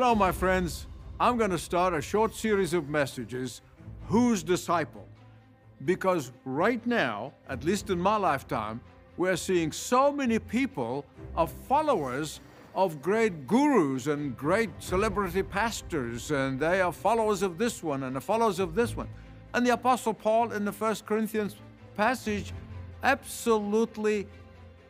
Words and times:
Hello, 0.00 0.14
my 0.14 0.30
friends. 0.30 0.86
I'm 1.18 1.36
going 1.36 1.50
to 1.50 1.58
start 1.58 1.92
a 1.92 2.00
short 2.00 2.32
series 2.32 2.72
of 2.72 2.88
messages 2.88 3.62
Whose 4.06 4.44
Disciple? 4.44 5.04
Because 5.84 6.30
right 6.44 6.86
now, 6.86 7.32
at 7.48 7.64
least 7.64 7.90
in 7.90 7.98
my 7.98 8.14
lifetime, 8.14 8.80
we're 9.16 9.34
seeing 9.34 9.72
so 9.72 10.12
many 10.12 10.38
people 10.38 11.04
of 11.34 11.50
followers 11.50 12.38
of 12.76 13.02
great 13.02 13.48
gurus 13.48 14.06
and 14.06 14.36
great 14.36 14.70
celebrity 14.78 15.42
pastors, 15.42 16.30
and 16.30 16.60
they 16.60 16.80
are 16.80 16.92
followers 16.92 17.42
of 17.42 17.58
this 17.58 17.82
one 17.82 18.04
and 18.04 18.14
the 18.14 18.20
followers 18.20 18.60
of 18.60 18.76
this 18.76 18.96
one. 18.96 19.08
And 19.52 19.66
the 19.66 19.72
Apostle 19.72 20.14
Paul 20.14 20.52
in 20.52 20.64
the 20.64 20.70
First 20.70 21.06
Corinthians 21.06 21.56
passage 21.96 22.52
absolutely 23.02 24.28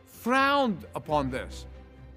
frowned 0.05 0.85
upon 0.93 1.31
this. 1.31 1.65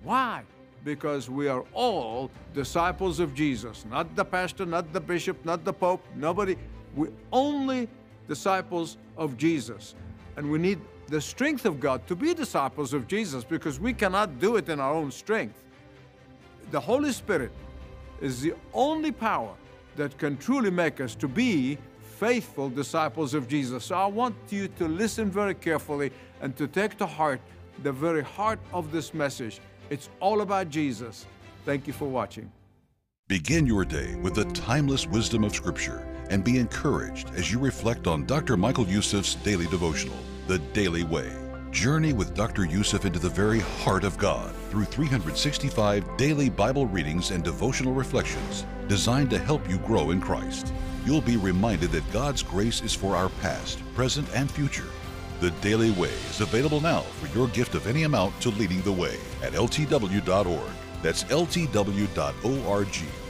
Why? 0.03 0.43
Because 0.85 1.31
we 1.31 1.49
are 1.49 1.65
all 1.73 2.31
disciples 2.55 3.21
of 3.21 3.35
Jesus, 3.35 3.85
not 3.89 4.17
the 4.17 4.25
pastor, 4.25 4.67
not 4.67 4.93
the 4.93 5.01
bishop, 5.01 5.45
not 5.45 5.65
the 5.65 5.73
pope, 5.73 6.05
nobody. 6.17 6.57
We're 6.95 7.13
only 7.33 7.89
disciples 8.29 8.97
of 9.17 9.37
Jesus. 9.37 9.95
And 10.37 10.51
we 10.51 10.59
need 10.59 10.81
the 11.09 11.21
strength 11.21 11.67
of 11.67 11.79
God 11.79 12.07
to 12.07 12.17
be 12.17 12.35
disciples 12.35 12.93
of 12.93 13.07
Jesus 13.07 13.45
because 13.45 13.79
we 13.79 13.93
cannot 13.93 14.41
do 14.41 14.57
it 14.57 14.69
in 14.69 14.81
our 14.81 14.95
own 14.95 15.11
strength. 15.11 15.63
The 16.71 16.81
Holy 16.81 17.13
Spirit 17.13 17.53
is 18.21 18.41
the 18.41 18.55
only 18.73 19.13
power 19.13 19.55
that 19.97 20.17
can 20.17 20.37
truly 20.37 20.71
make 20.71 21.01
us 21.01 21.15
to 21.17 21.29
be 21.29 21.79
faithful 22.01 22.71
disciples 22.71 23.35
of 23.35 23.49
Jesus. 23.49 23.85
So 23.85 23.97
I 23.97 24.07
want 24.07 24.37
you 24.49 24.69
to 24.69 24.89
listen 24.89 25.31
very 25.31 25.55
carefully 25.55 26.13
and 26.41 26.57
to 26.57 26.67
take 26.67 26.97
to 26.99 27.07
heart 27.07 27.41
the 27.83 27.93
very 27.93 28.23
heart 28.23 28.61
of 28.73 28.93
this 28.93 29.13
message. 29.13 29.61
It's 29.93 30.09
all 30.21 30.41
about 30.41 30.71
Jesus. 30.71 31.27
Thank 31.67 31.87
you 31.87 31.93
for 31.93 32.09
watching. 32.09 32.51
Begin 33.29 33.67
your 33.67 33.85
day 33.85 34.15
with 34.15 34.35
the 34.35 34.47
timeless 34.53 35.07
wisdom 35.07 35.45
of 35.45 35.55
Scripture 35.55 36.07
and 36.31 36.43
be 36.43 36.57
encouraged 36.57 37.29
as 37.35 37.53
you 37.53 37.59
reflect 37.59 38.07
on 38.07 38.25
Dr. 38.25 38.57
Michael 38.57 38.87
Youssef's 38.87 39.35
daily 39.35 39.67
devotional, 39.67 40.17
The 40.47 40.61
Daily 40.73 41.05
Way. 41.05 41.31
Journey 41.73 42.15
with 42.15 42.35
Dr. 42.35 42.65
Youssef 42.65 43.05
into 43.05 43.19
the 43.19 43.29
very 43.29 43.61
heart 43.61 44.05
of 44.05 44.17
God 44.17 44.55
through 44.71 44.87
365 44.87 46.17
daily 46.17 46.49
Bible 46.49 46.87
readings 46.87 47.31
and 47.31 47.45
devotional 47.45 47.93
reflections 47.93 48.65
designed 48.89 49.29
to 49.29 49.39
help 49.39 49.69
you 49.69 49.77
grow 49.77 50.11
in 50.11 50.23
Christ 50.23 50.73
you'll 51.05 51.21
be 51.21 51.37
reminded 51.37 51.91
that 51.93 52.13
God's 52.13 52.43
grace 52.43 52.83
is 52.83 52.95
for 52.95 53.17
our 53.17 53.29
past, 53.41 53.81
present, 53.95 54.29
and 54.35 54.51
future. 54.51 54.89
The 55.43 55.51
Daily 55.61 55.91
Way 55.91 56.13
is 56.31 56.41
available 56.41 56.81
now 56.81 57.01
for 57.01 57.27
your 57.37 57.49
gift 57.49 57.75
of 57.75 57.89
any 57.89 58.05
amount 58.05 58.41
to 58.43 58.51
Leading 58.51 58.81
the 58.83 58.93
Way 58.93 59.19
at 59.43 59.55
ltw.org. 59.55 60.71
That's 61.03 61.25
ltw.org. 61.25 63.22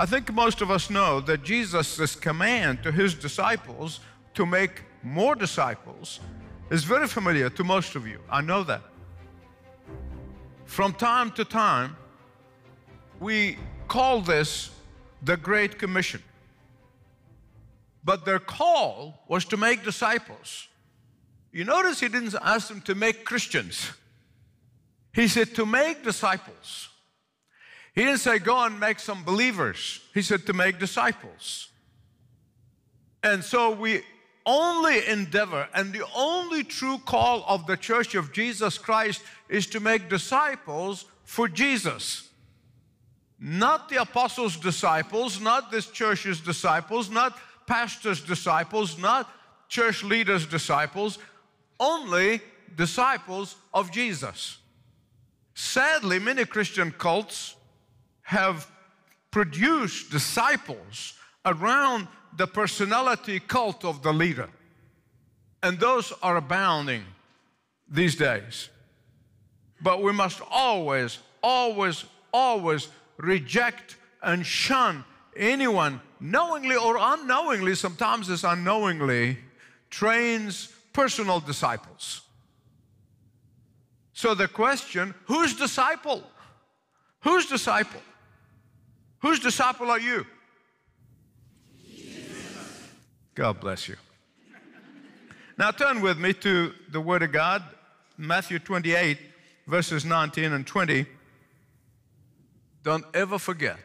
I 0.00 0.06
think 0.06 0.32
most 0.32 0.62
of 0.62 0.70
us 0.70 0.88
know 0.88 1.20
that 1.20 1.42
Jesus' 1.42 2.16
command 2.16 2.82
to 2.84 2.90
his 2.90 3.12
disciples 3.12 4.00
to 4.32 4.46
make 4.46 4.80
more 5.02 5.34
disciples 5.34 6.20
is 6.70 6.84
very 6.84 7.06
familiar 7.06 7.50
to 7.50 7.62
most 7.62 7.94
of 7.96 8.06
you. 8.06 8.18
I 8.30 8.40
know 8.40 8.64
that. 8.64 8.80
From 10.64 10.94
time 10.94 11.32
to 11.32 11.44
time, 11.44 11.98
we 13.18 13.58
call 13.88 14.22
this 14.22 14.70
the 15.22 15.36
Great 15.36 15.78
Commission. 15.78 16.22
But 18.02 18.24
their 18.24 18.38
call 18.38 19.22
was 19.28 19.44
to 19.44 19.58
make 19.58 19.84
disciples. 19.84 20.68
You 21.52 21.64
notice 21.64 22.00
he 22.00 22.08
didn't 22.08 22.34
ask 22.40 22.68
them 22.68 22.80
to 22.82 22.94
make 22.94 23.26
Christians, 23.26 23.92
he 25.12 25.28
said 25.28 25.54
to 25.56 25.66
make 25.66 26.02
disciples. 26.02 26.89
He 27.94 28.04
didn't 28.04 28.20
say, 28.20 28.38
go 28.38 28.64
and 28.64 28.78
make 28.78 28.98
some 28.98 29.24
believers. 29.24 30.00
He 30.14 30.22
said, 30.22 30.46
to 30.46 30.52
make 30.52 30.78
disciples. 30.78 31.68
And 33.22 33.44
so 33.44 33.70
we 33.72 34.02
only 34.46 35.06
endeavor, 35.06 35.68
and 35.74 35.92
the 35.92 36.04
only 36.16 36.64
true 36.64 36.98
call 37.04 37.44
of 37.46 37.66
the 37.66 37.76
church 37.76 38.14
of 38.14 38.32
Jesus 38.32 38.78
Christ 38.78 39.22
is 39.48 39.66
to 39.68 39.80
make 39.80 40.08
disciples 40.08 41.04
for 41.24 41.46
Jesus. 41.46 42.28
Not 43.38 43.88
the 43.88 44.00
apostles' 44.00 44.56
disciples, 44.56 45.40
not 45.40 45.70
this 45.70 45.86
church's 45.86 46.40
disciples, 46.40 47.10
not 47.10 47.38
pastors' 47.66 48.22
disciples, 48.22 48.98
not 48.98 49.30
church 49.68 50.02
leaders' 50.02 50.46
disciples, 50.46 51.18
only 51.78 52.40
disciples 52.76 53.56
of 53.74 53.90
Jesus. 53.92 54.58
Sadly, 55.54 56.18
many 56.18 56.44
Christian 56.44 56.90
cults 56.90 57.56
have 58.30 58.70
produced 59.32 60.12
disciples 60.12 61.14
around 61.44 62.06
the 62.36 62.46
personality 62.46 63.40
cult 63.40 63.84
of 63.84 64.04
the 64.04 64.12
leader. 64.12 64.48
And 65.64 65.80
those 65.80 66.12
are 66.22 66.36
abounding 66.36 67.02
these 67.90 68.14
days. 68.14 68.68
But 69.82 70.00
we 70.04 70.12
must 70.12 70.40
always, 70.48 71.18
always, 71.42 72.04
always 72.32 72.86
reject 73.16 73.96
and 74.22 74.46
shun 74.46 75.04
anyone 75.36 76.00
knowingly 76.20 76.76
or 76.76 76.98
unknowingly, 77.00 77.74
sometimes 77.74 78.30
it's 78.30 78.44
unknowingly, 78.44 79.38
trains 79.90 80.72
personal 80.92 81.40
disciples. 81.40 82.20
So 84.12 84.36
the 84.36 84.46
question 84.46 85.14
whose 85.24 85.56
disciple? 85.56 86.22
Whose 87.22 87.46
disciple? 87.46 88.02
Whose 89.20 89.38
disciple 89.38 89.90
are 89.90 90.00
you? 90.00 90.26
God 93.34 93.60
bless 93.60 93.88
you. 93.88 93.96
Now 95.58 95.70
turn 95.70 96.00
with 96.00 96.18
me 96.18 96.32
to 96.34 96.72
the 96.90 97.00
Word 97.00 97.22
of 97.22 97.32
God, 97.32 97.62
Matthew 98.16 98.58
28, 98.58 99.18
verses 99.66 100.04
19 100.04 100.52
and 100.52 100.66
20. 100.66 101.06
Don't 102.82 103.04
ever 103.12 103.38
forget 103.38 103.78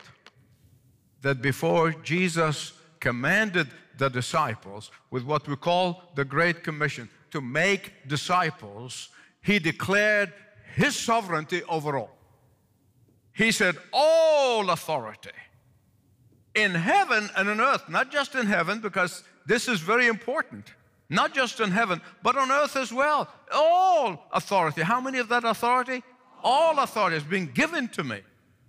that 1.21 1.41
before 1.41 1.91
Jesus 1.91 2.73
commanded 3.01 3.67
the 3.97 4.09
disciples 4.09 4.89
with 5.11 5.23
what 5.23 5.47
we 5.47 5.55
call 5.55 6.03
the 6.15 6.23
Great 6.23 6.63
Commission 6.63 7.09
to 7.31 7.41
make 7.41 8.07
disciples, 8.07 9.09
he 9.41 9.59
declared 9.59 10.31
his 10.75 10.95
sovereignty 10.95 11.61
over 11.63 11.97
all. 11.97 12.14
He 13.35 13.51
said, 13.51 13.75
All 13.93 14.69
authority 14.69 15.29
in 16.55 16.73
heaven 16.73 17.29
and 17.35 17.49
on 17.49 17.61
earth, 17.61 17.87
not 17.89 18.11
just 18.11 18.33
in 18.33 18.47
heaven, 18.47 18.79
because 18.79 19.23
this 19.45 19.67
is 19.67 19.81
very 19.81 20.07
important, 20.07 20.73
not 21.09 21.33
just 21.33 21.59
in 21.59 21.69
heaven, 21.69 22.01
but 22.23 22.37
on 22.37 22.49
earth 22.49 22.77
as 22.77 22.91
well. 22.93 23.29
All 23.53 24.25
authority. 24.31 24.81
How 24.81 25.01
many 25.01 25.19
of 25.19 25.27
that 25.29 25.43
authority? 25.43 26.01
All 26.43 26.79
authority 26.79 27.15
has 27.15 27.23
been 27.23 27.47
given 27.47 27.89
to 27.89 28.03
me. 28.03 28.21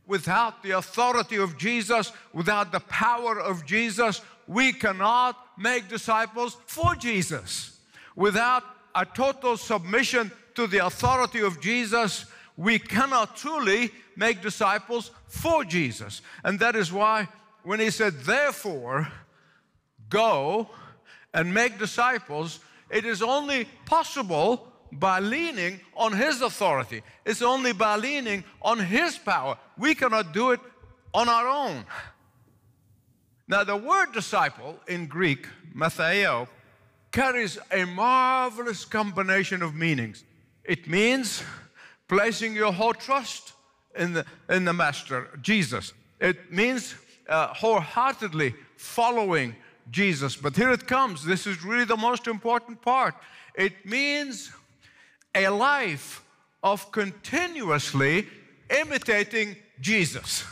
Without 0.06 0.62
the 0.62 0.72
authority 0.72 1.36
of 1.36 1.56
Jesus, 1.56 2.12
without 2.32 2.72
the 2.72 2.80
power 2.80 3.40
of 3.40 3.64
Jesus, 3.64 4.20
we 4.46 4.72
cannot 4.72 5.36
make 5.56 5.88
disciples 5.88 6.56
for 6.66 6.94
Jesus. 6.96 7.78
Without 8.14 8.62
a 8.94 9.04
total 9.04 9.56
submission 9.56 10.30
to 10.54 10.66
the 10.66 10.86
authority 10.86 11.40
of 11.40 11.60
Jesus, 11.60 12.26
we 12.56 12.78
cannot 12.78 13.36
truly 13.36 13.90
make 14.16 14.40
disciples 14.40 15.10
for 15.28 15.64
Jesus. 15.64 16.22
And 16.42 16.58
that 16.60 16.74
is 16.74 16.92
why 16.92 17.28
when 17.62 17.80
he 17.80 17.90
said, 17.90 18.20
therefore, 18.20 19.08
go 20.08 20.70
and 21.34 21.52
make 21.52 21.78
disciples, 21.78 22.60
it 22.90 23.04
is 23.04 23.22
only 23.22 23.66
possible 23.84 24.72
by 24.92 25.18
leaning 25.18 25.80
on 25.96 26.12
his 26.12 26.40
authority. 26.40 27.02
It's 27.24 27.42
only 27.42 27.72
by 27.72 27.96
leaning 27.96 28.44
on 28.62 28.78
his 28.78 29.18
power. 29.18 29.58
We 29.76 29.94
cannot 29.94 30.32
do 30.32 30.52
it 30.52 30.60
on 31.12 31.28
our 31.28 31.48
own. 31.48 31.84
Now, 33.48 33.64
the 33.64 33.76
word 33.76 34.12
disciple 34.12 34.78
in 34.88 35.06
Greek, 35.06 35.46
matheo, 35.74 36.48
carries 37.12 37.58
a 37.70 37.84
marvelous 37.84 38.84
combination 38.84 39.62
of 39.62 39.74
meanings. 39.74 40.24
It 40.64 40.88
means 40.88 41.42
placing 42.08 42.54
your 42.54 42.72
whole 42.72 42.94
trust 42.94 43.52
in 43.96 44.12
the, 44.12 44.24
in 44.48 44.64
the 44.64 44.72
Master, 44.72 45.28
Jesus. 45.42 45.92
It 46.20 46.52
means 46.52 46.94
uh, 47.28 47.48
wholeheartedly 47.48 48.54
following 48.76 49.54
Jesus. 49.90 50.36
But 50.36 50.56
here 50.56 50.70
it 50.70 50.86
comes. 50.86 51.24
This 51.24 51.46
is 51.46 51.64
really 51.64 51.84
the 51.84 51.96
most 51.96 52.26
important 52.26 52.82
part. 52.82 53.14
It 53.54 53.84
means 53.84 54.50
a 55.34 55.48
life 55.48 56.22
of 56.62 56.90
continuously 56.92 58.26
imitating 58.70 59.56
Jesus. 59.80 60.44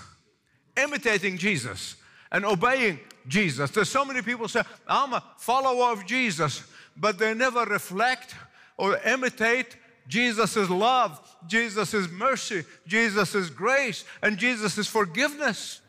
Imitating 0.77 1.39
Jesus 1.39 1.97
and 2.31 2.45
obeying 2.45 2.99
Jesus. 3.29 3.71
There's 3.71 3.89
so 3.89 4.05
many 4.05 4.23
people 4.23 4.49
say, 4.49 4.63
I'm 4.87 5.13
a 5.13 5.23
follower 5.39 5.93
of 5.93 6.05
Jesus, 6.05 6.65
but 6.97 7.19
they 7.19 7.33
never 7.35 7.65
reflect 7.65 8.35
or 8.77 8.99
imitate 8.99 9.77
Jesus' 10.09 10.69
love, 10.71 11.21
Jesus' 11.47 12.11
mercy, 12.11 12.65
Jesus' 12.87 13.51
grace, 13.51 14.05
and 14.23 14.39
Jesus' 14.39 14.87
forgiveness. 14.87 15.81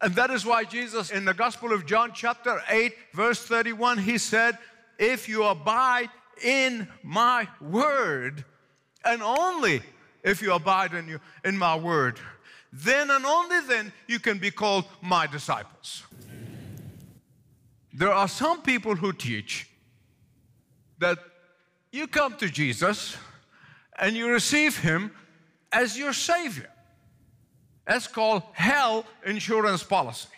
And 0.00 0.14
that 0.14 0.30
is 0.30 0.46
why 0.46 0.64
Jesus, 0.64 1.10
in 1.10 1.24
the 1.24 1.34
Gospel 1.34 1.72
of 1.72 1.86
John, 1.86 2.12
chapter 2.14 2.62
8, 2.68 2.94
verse 3.14 3.44
31, 3.44 3.98
he 3.98 4.16
said, 4.18 4.56
If 4.98 5.28
you 5.28 5.44
abide 5.44 6.10
in 6.42 6.86
my 7.02 7.48
word, 7.60 8.44
and 9.04 9.22
only 9.22 9.82
if 10.22 10.40
you 10.40 10.52
abide 10.52 10.94
in, 10.94 11.08
you, 11.08 11.20
in 11.44 11.58
my 11.58 11.76
word, 11.76 12.20
then 12.72 13.10
and 13.10 13.24
only 13.24 13.60
then 13.66 13.92
you 14.06 14.20
can 14.20 14.38
be 14.38 14.50
called 14.50 14.84
my 15.00 15.26
disciples. 15.26 16.04
There 17.92 18.12
are 18.12 18.28
some 18.28 18.62
people 18.62 18.94
who 18.94 19.12
teach 19.12 19.68
that 20.98 21.18
you 21.92 22.06
come 22.06 22.36
to 22.36 22.48
Jesus 22.48 23.16
and 23.98 24.16
you 24.16 24.30
receive 24.30 24.76
him 24.78 25.10
as 25.72 25.98
your 25.98 26.12
Savior. 26.12 26.70
That's 27.86 28.06
called 28.06 28.42
hell 28.52 29.06
insurance 29.24 29.82
policy. 29.82 30.28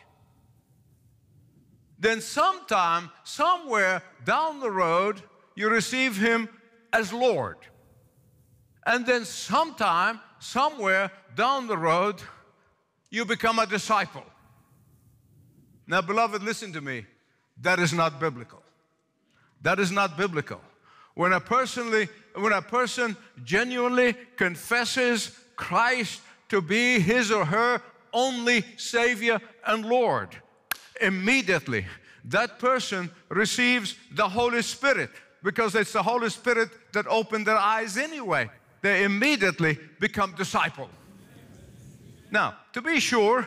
Then, 2.00 2.22
sometime, 2.22 3.10
somewhere 3.24 4.02
down 4.24 4.60
the 4.60 4.70
road, 4.70 5.20
you 5.54 5.68
receive 5.68 6.16
Him 6.16 6.48
as 6.94 7.12
Lord. 7.12 7.58
And 8.86 9.04
then, 9.04 9.26
sometime, 9.26 10.18
somewhere 10.38 11.12
down 11.36 11.66
the 11.66 11.76
road, 11.76 12.22
you 13.10 13.26
become 13.26 13.58
a 13.58 13.66
disciple. 13.66 14.24
Now, 15.86 16.00
beloved, 16.00 16.42
listen 16.42 16.72
to 16.72 16.80
me. 16.80 17.04
That 17.60 17.78
is 17.78 17.92
not 17.92 18.18
biblical. 18.18 18.62
That 19.60 19.78
is 19.78 19.92
not 19.92 20.16
biblical. 20.16 20.62
When 21.20 21.34
a, 21.34 21.38
personally, 21.38 22.08
when 22.34 22.54
a 22.54 22.62
person 22.62 23.14
genuinely 23.44 24.14
confesses 24.36 25.38
Christ 25.54 26.22
to 26.48 26.62
be 26.62 26.98
his 26.98 27.30
or 27.30 27.44
her 27.44 27.82
only 28.14 28.64
Savior 28.78 29.38
and 29.66 29.84
Lord. 29.84 30.30
Immediately, 30.98 31.84
that 32.24 32.58
person 32.58 33.10
receives 33.28 33.96
the 34.14 34.26
Holy 34.26 34.62
Spirit 34.62 35.10
because 35.42 35.74
it's 35.74 35.92
the 35.92 36.02
Holy 36.02 36.30
Spirit 36.30 36.70
that 36.94 37.06
opened 37.06 37.46
their 37.46 37.58
eyes 37.58 37.98
anyway. 37.98 38.48
They 38.80 39.04
immediately 39.04 39.78
become 39.98 40.34
disciple. 40.38 40.88
Now, 42.30 42.56
to 42.72 42.80
be 42.80 42.98
sure, 42.98 43.46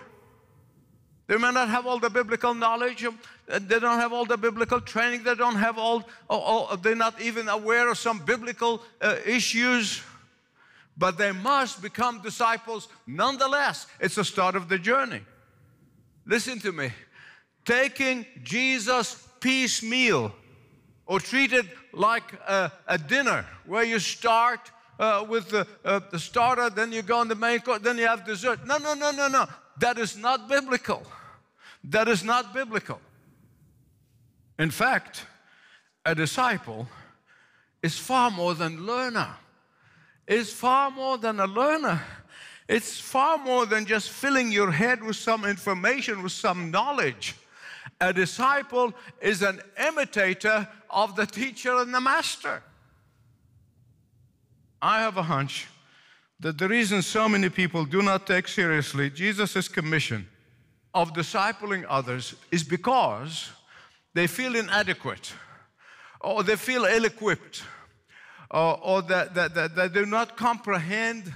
they 1.28 1.38
may 1.38 1.52
not 1.52 1.70
have 1.70 1.86
all 1.86 2.00
the 2.00 2.10
biblical 2.10 2.54
knowledge. 2.54 3.06
They 3.48 3.80
don't 3.80 4.00
have 4.00 4.12
all 4.12 4.26
the 4.26 4.38
biblical 4.38 4.82
training. 4.82 5.24
They 5.24 5.36
don't 5.36 5.56
have 5.56 5.78
all, 5.78 6.04
all, 6.30 6.42
all 6.42 6.78
they're 6.78 6.96
not 6.96 7.22
even 7.22 7.48
aware 7.48 7.90
of 7.90 7.98
some 7.98 8.20
biblical 8.20 8.82
uh, 9.02 9.16
issues 9.26 10.04
but 10.98 11.18
they 11.18 11.32
must 11.32 11.82
become 11.82 12.22
disciples 12.22 12.88
nonetheless. 13.08 13.88
It's 14.00 14.16
the 14.16 14.26
start 14.26 14.56
of 14.56 14.70
the 14.70 14.78
journey. 14.78 15.22
Listen 16.26 16.60
to 16.60 16.72
me. 16.72 16.92
Taking 17.66 18.26
Jesus 18.44 19.28
piecemeal 19.40 20.34
or 21.06 21.20
treated 21.20 21.70
like 21.92 22.34
a, 22.48 22.72
a 22.88 22.98
dinner 22.98 23.46
where 23.66 23.84
you 23.84 24.00
start 24.00 24.72
uh, 25.00 25.26
with 25.28 25.50
the, 25.50 25.68
uh, 25.84 26.00
the 26.12 26.20
starter, 26.20 26.70
then 26.70 26.92
you 26.92 27.02
go 27.02 27.18
on 27.18 27.28
the 27.28 27.36
main 27.36 27.60
course, 27.60 27.82
then 27.82 27.98
you 27.98 28.06
have 28.06 28.26
dessert. 28.26 28.66
No, 28.66 28.78
no, 28.78 28.94
no, 28.94 29.12
no, 29.12 29.28
no. 29.28 29.48
That 29.78 29.98
is 29.98 30.18
not 30.18 30.48
biblical. 30.48 31.04
That 31.84 32.08
is 32.08 32.24
not 32.24 32.54
biblical. 32.54 33.00
In 34.60 34.72
fact, 34.72 35.26
a 36.06 36.16
disciple 36.16 36.88
is 37.82 37.98
far 37.98 38.32
more 38.32 38.54
than 38.54 38.86
learner 38.86 39.36
is 40.28 40.52
far 40.52 40.90
more 40.92 41.18
than 41.18 41.40
a 41.40 41.48
learner. 41.48 42.02
It's 42.68 43.00
far 43.00 43.38
more 43.38 43.66
than 43.66 43.86
just 43.86 44.10
filling 44.10 44.52
your 44.52 44.72
head 44.72 45.04
with 45.04 45.18
some 45.18 45.46
information, 45.46 46.24
with 46.24 46.32
some 46.32 46.72
knowledge. 46.72 47.36
A 48.00 48.14
disciple 48.14 48.94
is 49.22 49.42
an 49.42 49.62
imitator 49.78 50.68
of 50.90 51.16
the 51.16 51.26
teacher 51.26 51.76
and 51.78 51.94
the 51.94 52.00
master. 52.00 52.64
I 54.82 55.02
have 55.02 55.18
a 55.18 55.24
hunch 55.24 55.68
that 56.40 56.58
the 56.58 56.68
reason 56.68 57.02
so 57.02 57.30
many 57.30 57.50
people 57.50 57.86
do 57.86 58.02
not 58.02 58.28
take 58.28 58.48
seriously 58.48 59.10
Jesus' 59.10 59.68
commission 59.68 60.28
of 60.94 61.14
discipling 61.14 61.86
others 61.90 62.36
is 62.52 62.64
because 62.64 63.50
they 64.14 64.28
feel 64.28 64.56
inadequate 64.56 65.34
or 66.22 66.44
they 66.44 66.56
feel 66.56 66.86
ill 66.86 67.06
equipped 67.06 67.64
uh, 68.52 68.74
or 68.74 69.02
that, 69.02 69.34
that, 69.34 69.56
that, 69.56 69.76
that, 69.76 69.94
do 69.94 70.06
not 70.06 70.38
comprehend 70.38 71.34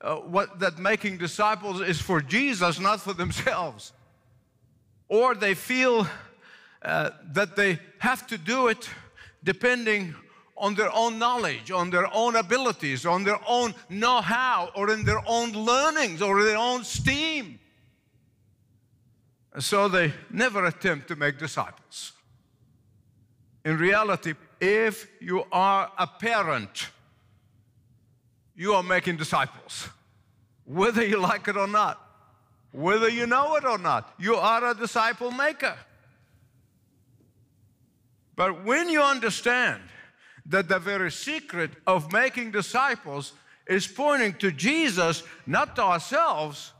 uh, 0.00 0.16
what 0.16 0.58
that 0.58 0.78
making 0.78 1.18
disciples 1.18 1.80
is 1.80 2.00
for 2.00 2.20
Jesus, 2.20 2.80
not 2.80 3.00
for 3.00 3.12
themselves. 3.12 3.92
Or 5.08 5.34
they 5.34 5.54
feel 5.54 6.06
uh, 6.82 7.10
that 7.32 7.56
they 7.56 7.78
have 7.98 8.26
to 8.28 8.38
do 8.38 8.68
it 8.68 8.88
depending 9.44 10.14
on 10.56 10.74
their 10.74 10.90
own 10.94 11.18
knowledge, 11.18 11.70
on 11.70 11.90
their 11.90 12.08
own 12.14 12.36
abilities, 12.36 13.04
on 13.04 13.24
their 13.24 13.38
own 13.46 13.74
know 13.88 14.20
how, 14.20 14.70
or 14.74 14.90
in 14.90 15.04
their 15.04 15.22
own 15.26 15.52
learnings, 15.52 16.22
or 16.22 16.42
their 16.42 16.56
own 16.56 16.84
steam. 16.84 17.58
So 19.58 19.88
they 19.88 20.12
never 20.30 20.64
attempt 20.66 21.08
to 21.08 21.16
make 21.16 21.38
disciples. 21.38 22.12
In 23.64 23.78
reality, 23.78 24.34
if 24.60 25.08
you 25.20 25.44
are 25.52 25.90
a 25.98 26.06
parent, 26.06 26.88
you 28.54 28.74
are 28.74 28.82
making 28.82 29.16
disciples, 29.16 29.88
whether 30.64 31.04
you 31.04 31.18
like 31.18 31.48
it 31.48 31.56
or 31.56 31.66
not, 31.66 32.00
whether 32.72 33.08
you 33.08 33.26
know 33.26 33.56
it 33.56 33.64
or 33.64 33.78
not. 33.78 34.14
You 34.18 34.36
are 34.36 34.70
a 34.70 34.74
disciple 34.74 35.30
maker. 35.30 35.76
But 38.34 38.64
when 38.64 38.88
you 38.88 39.02
understand 39.02 39.82
that 40.48 40.68
the 40.68 40.78
very 40.78 41.10
secret 41.10 41.70
of 41.86 42.12
making 42.12 42.52
disciples 42.52 43.32
is 43.66 43.86
pointing 43.86 44.34
to 44.34 44.52
Jesus, 44.52 45.22
not 45.46 45.74
to 45.76 45.82
ourselves, 45.82 46.72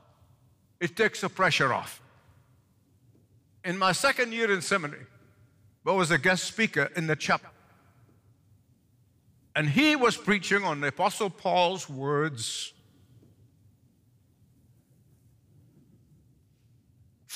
it 0.80 0.96
takes 0.96 1.20
the 1.20 1.28
pressure 1.28 1.73
off. 1.73 2.00
In 3.64 3.76
my 3.76 3.92
second 3.92 4.32
year 4.32 4.52
in 4.52 4.62
seminary, 4.62 5.06
I 5.87 5.92
was 5.92 6.11
a 6.11 6.18
guest 6.18 6.44
speaker 6.44 6.90
in 6.96 7.06
the 7.06 7.16
chapel. 7.16 7.50
And 9.56 9.68
he 9.68 9.96
was 9.96 10.16
preaching 10.16 10.62
on 10.62 10.80
the 10.80 10.88
Apostle 10.88 11.30
Paul's 11.30 11.88
words. 11.88 12.73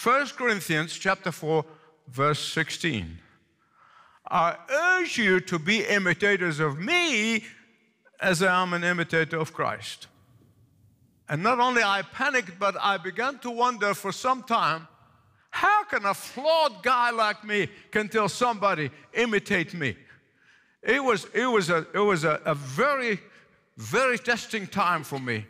1 0.02 0.28
Corinthians 0.28 0.92
chapter 0.92 1.32
4 1.32 1.64
verse 2.08 2.40
16. 2.52 3.18
I 4.30 4.56
urge 4.70 5.18
you 5.18 5.40
to 5.40 5.58
be 5.58 5.84
imitators 5.84 6.60
of 6.60 6.78
me 6.78 7.44
as 8.20 8.42
I 8.42 8.62
am 8.62 8.72
an 8.74 8.84
imitator 8.84 9.38
of 9.38 9.52
Christ. 9.52 10.06
And 11.28 11.42
not 11.42 11.58
only 11.58 11.82
I 11.82 12.02
panicked, 12.02 12.58
but 12.58 12.76
I 12.80 12.96
began 12.96 13.38
to 13.40 13.50
wonder 13.50 13.94
for 13.94 14.12
some 14.12 14.42
time, 14.42 14.86
how 15.50 15.84
can 15.84 16.04
a 16.04 16.14
flawed 16.14 16.82
guy 16.82 17.10
like 17.10 17.44
me 17.44 17.68
can 17.90 18.08
tell 18.08 18.28
somebody 18.28 18.90
imitate 19.14 19.74
me? 19.74 19.96
It 20.82 21.02
was, 21.02 21.26
it 21.34 21.46
was, 21.46 21.70
a, 21.70 21.86
it 21.92 21.98
was 21.98 22.24
a, 22.24 22.40
a 22.44 22.54
very, 22.54 23.20
very 23.76 24.18
testing 24.18 24.66
time 24.66 25.02
for 25.02 25.18
me. 25.18 25.44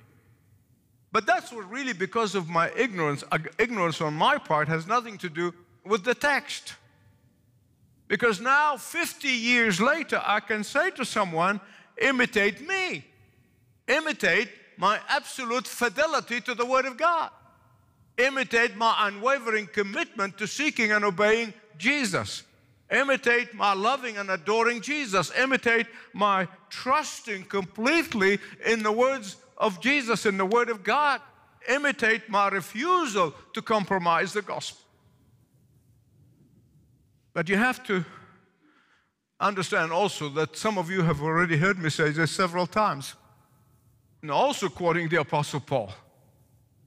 But 1.12 1.26
that's 1.26 1.52
what 1.52 1.70
really 1.70 1.92
because 1.92 2.34
of 2.34 2.48
my 2.48 2.70
ignorance, 2.76 3.24
ignorance 3.58 4.00
on 4.00 4.14
my 4.14 4.38
part 4.38 4.68
has 4.68 4.86
nothing 4.86 5.18
to 5.18 5.28
do 5.28 5.52
with 5.84 6.04
the 6.04 6.14
text. 6.14 6.74
Because 8.10 8.40
now, 8.40 8.76
50 8.76 9.28
years 9.28 9.80
later, 9.80 10.20
I 10.26 10.40
can 10.40 10.64
say 10.64 10.90
to 10.90 11.04
someone, 11.04 11.60
imitate 11.96 12.66
me. 12.66 13.04
Imitate 13.86 14.48
my 14.76 14.98
absolute 15.08 15.64
fidelity 15.64 16.40
to 16.40 16.56
the 16.56 16.66
Word 16.66 16.86
of 16.86 16.96
God. 16.96 17.30
Imitate 18.18 18.76
my 18.76 18.96
unwavering 19.06 19.68
commitment 19.72 20.36
to 20.38 20.48
seeking 20.48 20.90
and 20.90 21.04
obeying 21.04 21.54
Jesus. 21.78 22.42
Imitate 22.90 23.54
my 23.54 23.74
loving 23.74 24.16
and 24.16 24.28
adoring 24.28 24.80
Jesus. 24.80 25.30
Imitate 25.38 25.86
my 26.12 26.48
trusting 26.68 27.44
completely 27.44 28.40
in 28.66 28.82
the 28.82 28.90
words 28.90 29.36
of 29.56 29.80
Jesus, 29.80 30.26
in 30.26 30.36
the 30.36 30.44
Word 30.44 30.68
of 30.68 30.82
God. 30.82 31.20
Imitate 31.68 32.28
my 32.28 32.48
refusal 32.48 33.32
to 33.52 33.62
compromise 33.62 34.32
the 34.32 34.42
gospel. 34.42 34.89
But 37.32 37.48
you 37.48 37.56
have 37.56 37.84
to 37.84 38.04
understand 39.38 39.92
also 39.92 40.28
that 40.30 40.56
some 40.56 40.78
of 40.78 40.90
you 40.90 41.02
have 41.02 41.22
already 41.22 41.56
heard 41.56 41.78
me 41.78 41.90
say 41.90 42.10
this 42.10 42.30
several 42.30 42.66
times, 42.66 43.14
and 44.22 44.30
also 44.30 44.68
quoting 44.68 45.08
the 45.08 45.20
Apostle 45.20 45.60
Paul, 45.60 45.92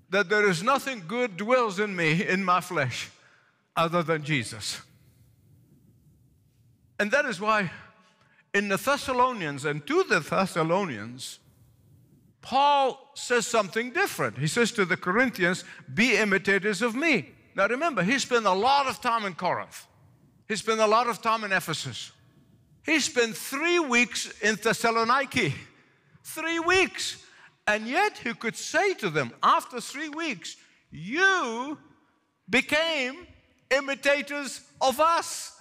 that 0.09 0.29
there 0.29 0.47
is 0.47 0.61
nothing 0.61 1.03
good 1.07 1.37
dwells 1.37 1.79
in 1.79 1.95
me, 1.95 2.27
in 2.27 2.43
my 2.43 2.61
flesh, 2.61 3.09
other 3.75 4.03
than 4.03 4.23
Jesus. 4.23 4.81
And 6.99 7.09
that 7.11 7.25
is 7.25 7.41
why 7.41 7.71
in 8.53 8.69
the 8.69 8.77
Thessalonians 8.77 9.65
and 9.65 9.85
to 9.87 10.03
the 10.03 10.19
Thessalonians, 10.19 11.39
Paul 12.41 13.11
says 13.15 13.47
something 13.47 13.91
different. 13.91 14.37
He 14.37 14.47
says 14.47 14.71
to 14.73 14.85
the 14.85 14.97
Corinthians, 14.97 15.63
Be 15.93 16.17
imitators 16.17 16.81
of 16.81 16.93
me. 16.93 17.29
Now 17.55 17.67
remember, 17.67 18.03
he 18.03 18.19
spent 18.19 18.45
a 18.45 18.51
lot 18.51 18.87
of 18.87 19.01
time 19.01 19.25
in 19.25 19.33
Corinth, 19.33 19.87
he 20.53 20.57
spent 20.57 20.79
a 20.79 20.85
lot 20.85 21.07
of 21.07 21.19
time 21.19 21.43
in 21.45 21.51
Ephesus. 21.51 22.11
He 22.85 22.99
spent 22.99 23.35
three 23.35 23.79
weeks 23.79 24.31
in 24.39 24.55
Thessaloniki. 24.55 25.51
Three 26.23 26.59
weeks. 26.59 27.25
And 27.65 27.87
yet 27.87 28.19
he 28.19 28.35
could 28.35 28.55
say 28.55 28.93
to 28.95 29.09
them, 29.09 29.31
after 29.41 29.81
three 29.81 30.09
weeks, 30.09 30.55
You 30.91 31.79
became 32.47 33.25
imitators 33.75 34.61
of 34.79 34.99
us. 34.99 35.59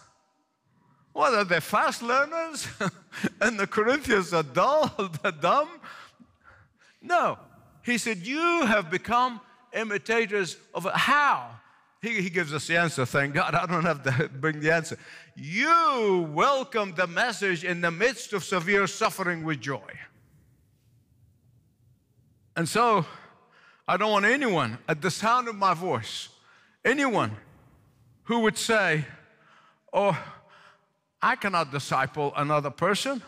What 1.14 1.32
are 1.32 1.44
they 1.44 1.60
fast 1.60 2.02
learners? 2.02 2.68
and 3.40 3.58
the 3.58 3.66
Corinthians 3.66 4.34
are 4.34 4.42
dull, 4.42 4.94
they're 5.22 5.32
dumb? 5.32 5.70
No. 7.00 7.38
He 7.82 7.96
said, 7.96 8.18
You 8.18 8.66
have 8.66 8.90
become 8.90 9.40
imitators 9.72 10.58
of 10.74 10.84
how? 10.84 11.61
He, 12.02 12.20
he 12.20 12.30
gives 12.30 12.52
us 12.52 12.66
the 12.66 12.76
answer. 12.76 13.06
Thank 13.06 13.34
God. 13.34 13.54
I 13.54 13.64
don't 13.64 13.84
have 13.84 14.02
to 14.02 14.28
bring 14.40 14.58
the 14.58 14.72
answer. 14.72 14.98
You 15.36 16.28
welcome 16.34 16.94
the 16.96 17.06
message 17.06 17.64
in 17.64 17.80
the 17.80 17.92
midst 17.92 18.32
of 18.32 18.42
severe 18.42 18.88
suffering 18.88 19.44
with 19.44 19.60
joy. 19.60 19.80
And 22.56 22.68
so, 22.68 23.06
I 23.86 23.96
don't 23.96 24.10
want 24.10 24.24
anyone 24.24 24.78
at 24.88 25.00
the 25.00 25.10
sound 25.10 25.48
of 25.48 25.54
my 25.54 25.74
voice, 25.74 26.28
anyone 26.84 27.36
who 28.24 28.40
would 28.40 28.58
say, 28.58 29.06
Oh, 29.92 30.18
I 31.20 31.36
cannot 31.36 31.70
disciple 31.70 32.32
another 32.36 32.70
person. 32.70 33.22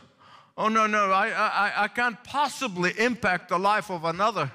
Oh, 0.56 0.68
no, 0.68 0.86
no, 0.86 1.10
I, 1.10 1.28
I, 1.28 1.84
I 1.84 1.88
can't 1.88 2.22
possibly 2.24 2.92
impact 2.98 3.50
the 3.50 3.58
life 3.58 3.90
of 3.90 4.04
another. 4.04 4.50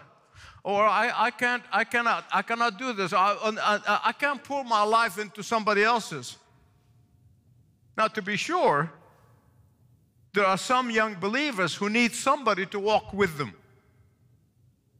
Or 0.70 0.86
I, 0.86 1.12
I, 1.16 1.32
can't, 1.32 1.64
I, 1.72 1.84
cannot, 1.84 2.26
I 2.32 2.44
cannot 2.44 2.78
do 2.78 2.94
this. 2.94 3.12
I, 3.12 3.36
I, 3.42 4.00
I 4.06 4.12
can't 4.12 4.44
pour 4.44 4.64
my 4.64 4.84
life 4.84 5.18
into 5.18 5.42
somebody 5.42 5.82
else's. 5.82 6.38
Now, 7.98 8.08
to 8.10 8.22
be 8.22 8.36
sure, 8.36 8.92
there 10.32 10.46
are 10.46 10.60
some 10.60 10.92
young 10.92 11.16
believers 11.16 11.74
who 11.74 11.90
need 11.90 12.14
somebody 12.14 12.68
to 12.68 12.80
walk 12.80 13.14
with 13.14 13.36
them. 13.36 13.56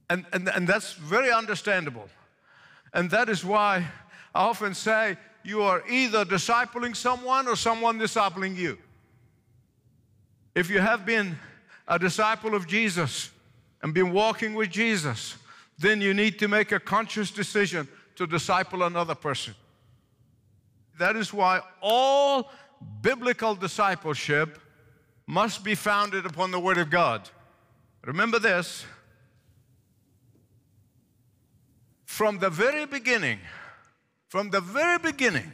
And, 0.10 0.26
and, 0.34 0.50
and 0.50 0.68
that's 0.68 0.94
very 0.94 1.32
understandable. 1.32 2.10
And 2.92 3.12
that 3.12 3.30
is 3.30 3.46
why 3.46 3.86
I 4.34 4.46
often 4.46 4.74
say 4.74 5.18
you 5.44 5.62
are 5.62 5.84
either 5.88 6.26
discipling 6.26 6.96
someone 6.96 7.48
or 7.48 7.56
someone 7.56 8.00
discipling 8.00 8.56
you. 8.56 8.80
If 10.56 10.72
you 10.72 10.80
have 10.80 11.06
been 11.06 11.38
a 11.88 12.00
disciple 12.00 12.56
of 12.56 12.66
Jesus 12.66 13.30
and 13.84 13.94
been 13.94 14.12
walking 14.12 14.56
with 14.56 14.72
Jesus, 14.72 15.36
then 15.80 16.02
you 16.02 16.14
need 16.14 16.38
to 16.40 16.48
make 16.48 16.72
a 16.72 16.80
conscious 16.80 17.32
decision 17.32 17.88
to 18.16 18.28
disciple 18.28 18.84
another 18.84 19.16
person. 19.16 19.56
That 21.00 21.16
is 21.16 21.34
why 21.34 21.62
all 21.82 22.52
biblical 23.02 23.56
discipleship 23.56 24.60
must 25.26 25.64
be 25.64 25.76
founded 25.76 26.26
upon 26.26 26.52
the 26.52 26.60
Word 26.60 26.78
of 26.78 26.90
God. 26.90 27.30
Remember 28.04 28.40
this 28.40 28.86
from 32.06 32.40
the 32.40 32.50
very 32.50 32.86
beginning, 32.86 33.40
from 34.28 34.50
the 34.50 34.60
very 34.60 35.00
beginning, 35.00 35.54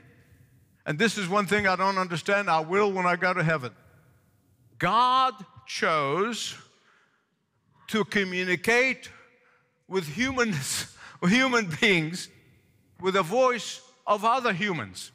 and 0.88 0.98
this 0.98 1.18
is 1.18 1.30
one 1.30 1.46
thing 1.46 1.68
I 1.68 1.76
don't 1.76 2.00
understand, 2.00 2.50
I 2.50 2.62
will 2.62 2.92
when 2.92 3.06
I 3.06 3.16
go 3.16 3.34
to 3.34 3.44
heaven. 3.44 3.72
God 4.80 5.34
chose 5.68 6.56
to 7.88 8.04
communicate 8.06 9.10
with 9.88 10.08
humans, 10.08 10.96
human 11.28 11.70
beings, 11.82 12.30
with 13.00 13.16
the 13.16 13.24
voice 13.24 13.82
of 14.08 14.24
other 14.24 14.54
humans. 14.54 15.12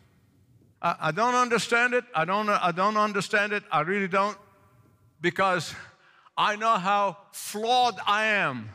I, 0.83 0.97
I 1.01 1.11
don't 1.11 1.35
understand 1.35 1.95
it. 1.95 2.05
I 2.15 2.25
don't, 2.25 2.49
I 2.49 2.73
don't 2.73 2.97
understand 2.97 3.53
it. 3.53 3.63
I 3.71 3.81
really 3.81 4.09
don't. 4.09 4.37
Because 5.21 5.75
I 6.37 6.57
know 6.57 6.77
how 6.77 7.19
flawed 7.33 7.97
I 8.07 8.25
am. 8.25 8.71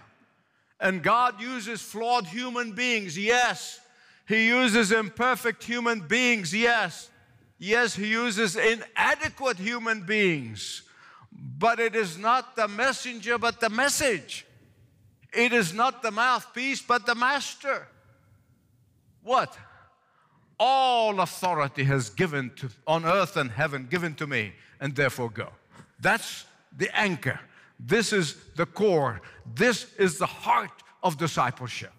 And 0.79 1.01
God 1.01 1.41
uses 1.41 1.81
flawed 1.81 2.27
human 2.27 2.73
beings, 2.73 3.17
yes. 3.17 3.79
He 4.27 4.47
uses 4.47 4.91
imperfect 4.91 5.63
human 5.63 6.01
beings, 6.01 6.53
yes. 6.53 7.09
Yes, 7.57 7.95
He 7.95 8.07
uses 8.07 8.55
inadequate 8.55 9.57
human 9.57 10.01
beings. 10.01 10.83
But 11.31 11.79
it 11.79 11.95
is 11.95 12.17
not 12.17 12.55
the 12.55 12.67
messenger, 12.67 13.37
but 13.37 13.59
the 13.59 13.69
message. 13.69 14.44
It 15.35 15.51
is 15.51 15.73
not 15.73 16.01
the 16.01 16.11
mouthpiece, 16.11 16.81
but 16.81 17.05
the 17.05 17.15
master. 17.15 17.87
What? 19.23 19.57
All 20.57 21.19
authority 21.19 21.83
has 21.83 22.09
given 22.09 22.51
to, 22.55 22.69
on 22.87 23.05
earth 23.05 23.35
and 23.35 23.51
heaven 23.51 23.87
given 23.89 24.15
to 24.15 24.27
me, 24.27 24.53
and 24.79 24.95
therefore 24.95 25.29
go. 25.29 25.49
That's 25.99 26.45
the 26.77 26.95
anchor. 26.97 27.39
This 27.79 28.13
is 28.13 28.37
the 28.55 28.65
core. 28.65 29.21
This 29.55 29.93
is 29.95 30.17
the 30.17 30.25
heart 30.25 30.71
of 31.03 31.17
discipleship. 31.17 31.91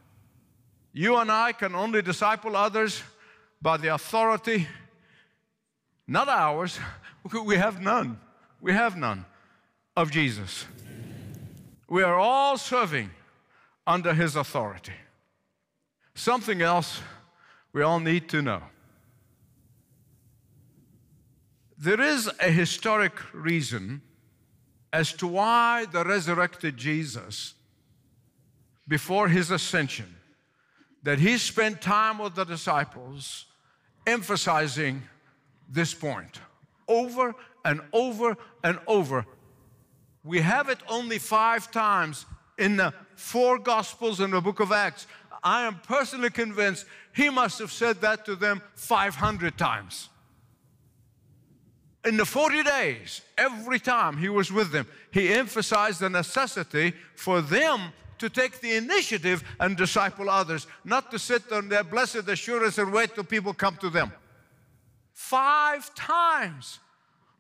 You 0.93 1.17
and 1.17 1.31
I 1.31 1.53
can 1.53 1.75
only 1.75 2.01
disciple 2.01 2.57
others 2.57 3.03
by 3.61 3.77
the 3.77 3.95
authority, 3.95 4.67
not 6.09 6.29
ours. 6.29 6.79
We 7.45 7.57
have 7.57 7.83
none. 7.83 8.19
We 8.61 8.73
have 8.73 8.97
none 8.97 9.27
of 9.97 10.11
Jesus. 10.11 10.65
We 11.89 12.03
are 12.03 12.19
all 12.19 12.57
serving 12.57 13.11
under 13.87 14.15
his 14.15 14.37
authority. 14.37 14.93
Something 16.15 16.63
else 16.63 17.01
we 17.73 17.83
all 17.83 18.01
need 18.01 18.29
to 18.31 18.43
know. 18.43 18.63
There 21.79 22.01
is 22.01 22.31
a 22.41 22.51
historic 22.51 23.13
reason 23.35 24.01
as 24.93 25.13
to 25.15 25.27
why 25.27 25.87
the 25.93 26.05
resurrected 26.05 26.77
Jesus, 26.77 27.55
before 28.89 29.29
his 29.29 29.51
ascension, 29.51 30.17
that 31.03 31.19
he 31.19 31.37
spent 31.37 31.83
time 31.83 32.19
with 32.19 32.35
the 32.35 32.45
disciples 32.45 33.45
emphasizing 34.07 35.03
this 35.69 35.93
point 35.93 36.41
over 36.89 37.35
and 37.65 37.81
over 37.93 38.37
and 38.65 38.79
over. 38.87 39.27
We 40.25 40.41
have 40.41 40.69
it 40.69 40.79
only 40.89 41.19
five 41.19 41.71
times 41.71 42.25
in 42.59 42.77
the 42.77 42.95
four 43.17 43.59
Gospels 43.59 44.21
and 44.21 44.33
the 44.33 44.41
book 44.41 44.61
of 44.61 44.71
Acts. 44.71 45.07
I 45.43 45.67
am 45.67 45.81
personally 45.87 46.31
convinced 46.31 46.87
he 47.15 47.31
must 47.31 47.59
have 47.59 47.73
said 47.73 48.01
that 48.03 48.25
to 48.27 48.37
them 48.37 48.63
500 48.75 49.59
times. 49.59 50.09
In 52.05 52.17
the 52.17 52.25
40 52.25 52.63
days, 52.63 53.23
every 53.37 53.81
time 53.81 54.17
he 54.17 54.29
was 54.29 54.53
with 54.53 54.71
them, 54.71 54.87
he 55.11 55.33
emphasized 55.33 56.01
the 56.01 56.09
necessity 56.09 56.95
for 57.17 57.41
them 57.41 57.93
to 58.19 58.29
take 58.29 58.61
the 58.61 58.77
initiative 58.77 59.43
and 59.61 59.77
disciple 59.77 60.31
others, 60.31 60.67
not 60.85 61.11
to 61.11 61.19
sit 61.19 61.51
on 61.53 61.69
their 61.69 61.85
blessed 61.85 62.29
assurance 62.29 62.79
and 62.79 62.93
wait 62.93 63.15
till 63.15 63.25
people 63.25 63.53
come 63.53 63.77
to 63.77 63.91
them. 63.91 64.13
Five 65.13 65.95
times. 65.95 66.79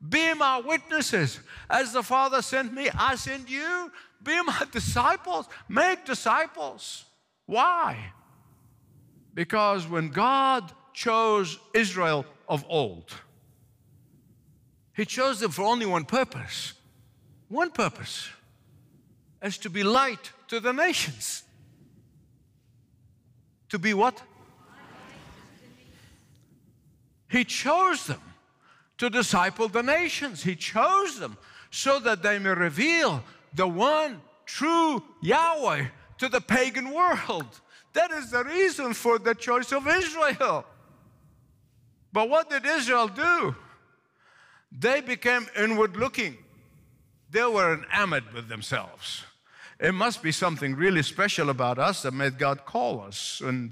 Be 0.06 0.34
my 0.34 0.58
witnesses. 0.58 1.40
As 1.68 1.92
the 1.92 2.02
Father 2.02 2.42
sent 2.42 2.72
me, 2.72 2.90
I 2.94 3.16
send 3.16 3.48
you. 3.48 3.90
Be 4.22 4.40
my 4.42 4.66
disciples. 4.72 5.48
Make 5.68 6.04
disciples. 6.04 7.04
Why? 7.46 8.12
Because 9.34 9.86
when 9.86 10.08
God 10.08 10.72
chose 10.92 11.58
Israel 11.74 12.26
of 12.48 12.64
old, 12.68 13.12
He 14.94 15.04
chose 15.04 15.40
them 15.40 15.50
for 15.50 15.62
only 15.62 15.86
one 15.86 16.04
purpose. 16.04 16.74
One 17.48 17.70
purpose 17.70 18.28
as 19.40 19.58
to 19.58 19.70
be 19.70 19.82
light 19.84 20.32
to 20.48 20.60
the 20.60 20.72
nations. 20.72 21.42
To 23.68 23.78
be 23.78 23.94
what? 23.94 24.20
He 27.28 27.44
chose 27.44 28.06
them 28.06 28.20
to 28.98 29.10
disciple 29.10 29.68
the 29.68 29.82
nations. 29.82 30.42
He 30.42 30.56
chose 30.56 31.18
them 31.18 31.36
so 31.70 31.98
that 32.00 32.22
they 32.22 32.38
may 32.38 32.50
reveal 32.50 33.22
the 33.54 33.66
one 33.66 34.20
true 34.46 35.02
Yahweh 35.20 35.86
to 36.18 36.28
the 36.28 36.40
pagan 36.40 36.92
world. 36.92 37.60
That 37.92 38.10
is 38.10 38.30
the 38.30 38.44
reason 38.44 38.94
for 38.94 39.18
the 39.18 39.34
choice 39.34 39.72
of 39.72 39.86
Israel. 39.86 40.64
But 42.12 42.30
what 42.30 42.48
did 42.48 42.64
Israel 42.64 43.08
do? 43.08 43.54
They 44.72 45.00
became 45.00 45.46
inward 45.58 45.96
looking. 45.96 46.36
They 47.30 47.44
were 47.44 47.74
enamored 47.74 48.32
with 48.32 48.48
themselves. 48.48 49.24
It 49.78 49.92
must 49.92 50.22
be 50.22 50.32
something 50.32 50.74
really 50.74 51.02
special 51.02 51.50
about 51.50 51.78
us 51.78 52.02
that 52.02 52.12
made 52.12 52.38
God 52.38 52.64
call 52.64 53.02
us 53.02 53.42
and 53.44 53.70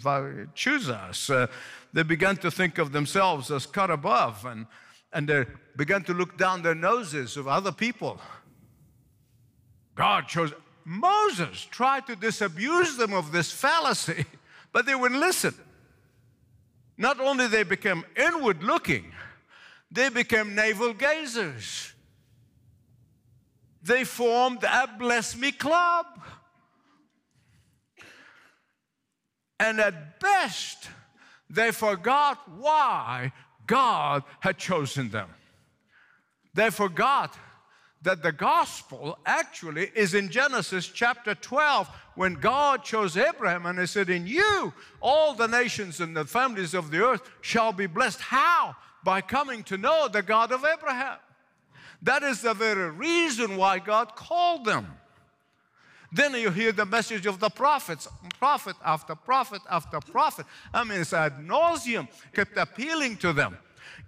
choose 0.54 0.90
us. 0.90 1.30
Uh, 1.30 1.46
they 1.94 2.02
began 2.02 2.36
to 2.38 2.50
think 2.50 2.76
of 2.76 2.92
themselves 2.92 3.50
as 3.50 3.64
cut 3.64 3.90
above 3.90 4.44
and, 4.44 4.66
and 5.14 5.28
they 5.28 5.46
began 5.76 6.02
to 6.04 6.12
look 6.12 6.36
down 6.36 6.62
their 6.62 6.74
noses 6.74 7.36
of 7.36 7.48
other 7.48 7.72
people. 7.72 8.20
God 9.94 10.26
chose 10.28 10.52
Moses, 10.84 11.66
tried 11.70 12.06
to 12.08 12.16
disabuse 12.16 12.96
them 12.96 13.14
of 13.14 13.32
this 13.32 13.50
fallacy, 13.50 14.26
but 14.72 14.84
they 14.84 14.94
wouldn't 14.94 15.20
listen. 15.20 15.54
Not 16.98 17.20
only 17.20 17.46
they 17.46 17.62
became 17.62 18.04
inward 18.16 18.62
looking, 18.62 19.12
they 19.90 20.08
became 20.08 20.54
navel 20.54 20.92
gazers. 20.92 21.92
They 23.82 24.04
formed 24.04 24.64
a 24.64 24.88
bless 24.98 25.36
me 25.36 25.52
club. 25.52 26.06
And 29.60 29.80
at 29.80 30.20
best, 30.20 30.88
they 31.48 31.70
forgot 31.70 32.40
why 32.58 33.32
God 33.66 34.22
had 34.40 34.58
chosen 34.58 35.10
them. 35.10 35.28
They 36.54 36.70
forgot 36.70 37.36
that 38.02 38.22
the 38.22 38.32
gospel 38.32 39.18
actually 39.24 39.90
is 39.94 40.14
in 40.14 40.28
Genesis 40.28 40.86
chapter 40.86 41.34
12 41.34 41.88
when 42.14 42.34
God 42.34 42.84
chose 42.84 43.16
Abraham 43.16 43.66
and 43.66 43.78
He 43.78 43.86
said, 43.86 44.10
In 44.10 44.26
you, 44.26 44.72
all 45.00 45.34
the 45.34 45.48
nations 45.48 46.00
and 46.00 46.16
the 46.16 46.24
families 46.24 46.74
of 46.74 46.90
the 46.90 47.02
earth 47.02 47.22
shall 47.40 47.72
be 47.72 47.86
blessed. 47.86 48.20
How? 48.20 48.76
By 49.02 49.20
coming 49.20 49.64
to 49.64 49.78
know 49.78 50.08
the 50.08 50.22
God 50.22 50.52
of 50.52 50.64
Abraham. 50.64 51.18
That 52.02 52.22
is 52.22 52.42
the 52.42 52.54
very 52.54 52.90
reason 52.90 53.56
why 53.56 53.78
God 53.78 54.14
called 54.14 54.66
them. 54.66 54.86
Then 56.14 56.32
you 56.34 56.50
hear 56.50 56.70
the 56.70 56.86
message 56.86 57.26
of 57.26 57.40
the 57.40 57.50
prophets, 57.50 58.06
prophet 58.38 58.76
after 58.84 59.16
prophet 59.16 59.60
after 59.68 59.98
prophet. 59.98 60.46
I 60.72 60.84
mean, 60.84 61.00
it's 61.00 61.12
ad 61.12 61.38
nauseum, 61.40 62.06
kept 62.32 62.56
appealing 62.56 63.16
to 63.16 63.32
them. 63.32 63.58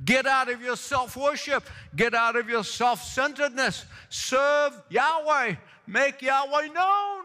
Get 0.04 0.25
out 0.25 0.48
of 0.48 0.62
your 0.62 0.76
self 0.76 1.16
worship. 1.16 1.64
Get 1.96 2.14
out 2.14 2.36
of 2.36 2.48
your 2.48 2.62
self 2.62 3.02
centeredness. 3.02 3.86
Serve 4.08 4.80
Yahweh. 4.88 5.56
Make 5.88 6.22
Yahweh 6.22 6.68
known. 6.68 7.25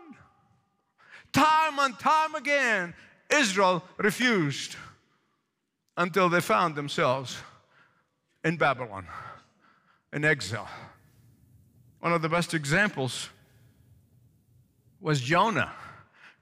Time 1.32 1.78
and 1.78 1.98
time 2.00 2.34
again, 2.34 2.96
Israel 3.30 3.84
refused 3.98 4.78
until 5.96 6.28
they 6.28 6.42
found 6.42 6.76
themselves 6.76 7.38
in 8.44 8.58
Babylon, 8.58 9.06
in 10.12 10.26
exile. 10.26 10.68
One 12.00 12.14
of 12.14 12.24
the 12.24 12.30
best 12.30 12.56
examples 12.56 13.30
was 15.02 15.20
Jonah. 15.20 15.72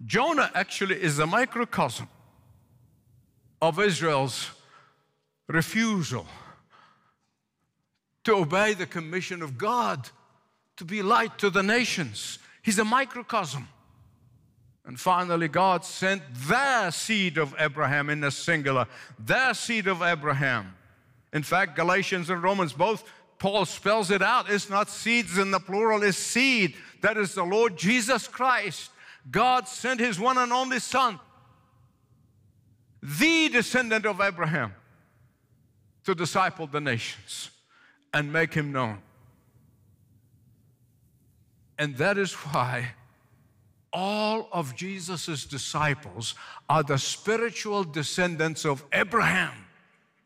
Jonah 0.05 0.51
actually 0.53 1.01
is 1.01 1.19
a 1.19 1.25
microcosm 1.25 2.07
of 3.61 3.79
Israel's 3.79 4.51
refusal 5.47 6.25
to 8.23 8.35
obey 8.35 8.73
the 8.73 8.85
commission 8.85 9.41
of 9.41 9.57
God 9.57 10.09
to 10.77 10.85
be 10.85 11.01
light 11.01 11.37
to 11.39 11.49
the 11.49 11.63
nations. 11.63 12.39
He's 12.61 12.79
a 12.79 12.85
microcosm. 12.85 13.67
And 14.85 14.99
finally, 14.99 15.47
God 15.47 15.85
sent 15.85 16.21
their 16.33 16.91
seed 16.91 17.37
of 17.37 17.53
Abraham 17.59 18.09
in 18.09 18.21
the 18.21 18.31
singular, 18.31 18.87
their 19.19 19.53
seed 19.53 19.87
of 19.87 20.01
Abraham. 20.01 20.75
In 21.31 21.43
fact, 21.43 21.75
Galatians 21.75 22.29
and 22.29 22.41
Romans 22.41 22.73
both, 22.73 23.03
Paul 23.39 23.65
spells 23.65 24.11
it 24.11 24.21
out. 24.21 24.49
It's 24.49 24.69
not 24.69 24.89
seeds 24.89 25.37
in 25.37 25.51
the 25.51 25.59
plural, 25.59 26.03
it's 26.03 26.17
seed. 26.17 26.75
That 27.01 27.17
is 27.17 27.33
the 27.33 27.43
Lord 27.43 27.77
Jesus 27.77 28.27
Christ. 28.27 28.91
God 29.31 29.67
sent 29.67 29.99
his 29.99 30.19
one 30.19 30.37
and 30.37 30.51
only 30.51 30.79
Son, 30.79 31.19
the 33.01 33.49
descendant 33.49 34.05
of 34.05 34.19
Abraham 34.19 34.73
to 36.03 36.13
disciple 36.13 36.67
the 36.67 36.81
nations 36.81 37.51
and 38.13 38.31
make 38.31 38.53
him 38.53 38.71
known. 38.71 38.99
And 41.77 41.95
that 41.97 42.17
is 42.17 42.33
why 42.33 42.91
all 43.93 44.49
of 44.51 44.75
Jesus' 44.75 45.45
disciples 45.45 46.35
are 46.67 46.83
the 46.83 46.97
spiritual 46.97 47.83
descendants 47.83 48.65
of 48.65 48.83
Abraham. 48.91 49.53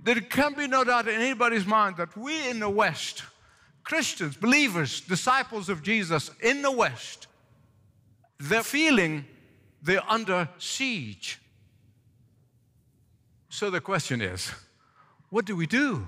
There 0.04 0.20
can 0.20 0.54
be 0.54 0.68
no 0.68 0.84
doubt 0.84 1.08
in 1.08 1.20
anybody's 1.20 1.66
mind 1.66 1.96
that 1.98 2.16
we 2.18 2.50
in 2.50 2.60
the 2.60 2.70
West, 2.70 3.24
Christians, 3.84 4.36
believers, 4.36 5.00
disciples 5.02 5.70
of 5.70 5.82
Jesus 5.82 6.30
in 6.42 6.62
the 6.62 6.72
West, 6.72 7.28
they're 8.38 8.63
feeling 8.63 9.26
they're 9.82 10.04
under 10.10 10.50
siege. 10.58 11.39
So 13.50 13.70
the 13.70 13.80
question 13.80 14.22
is, 14.22 14.52
what 15.30 15.46
do 15.46 15.56
we 15.56 15.68
do? 15.68 16.08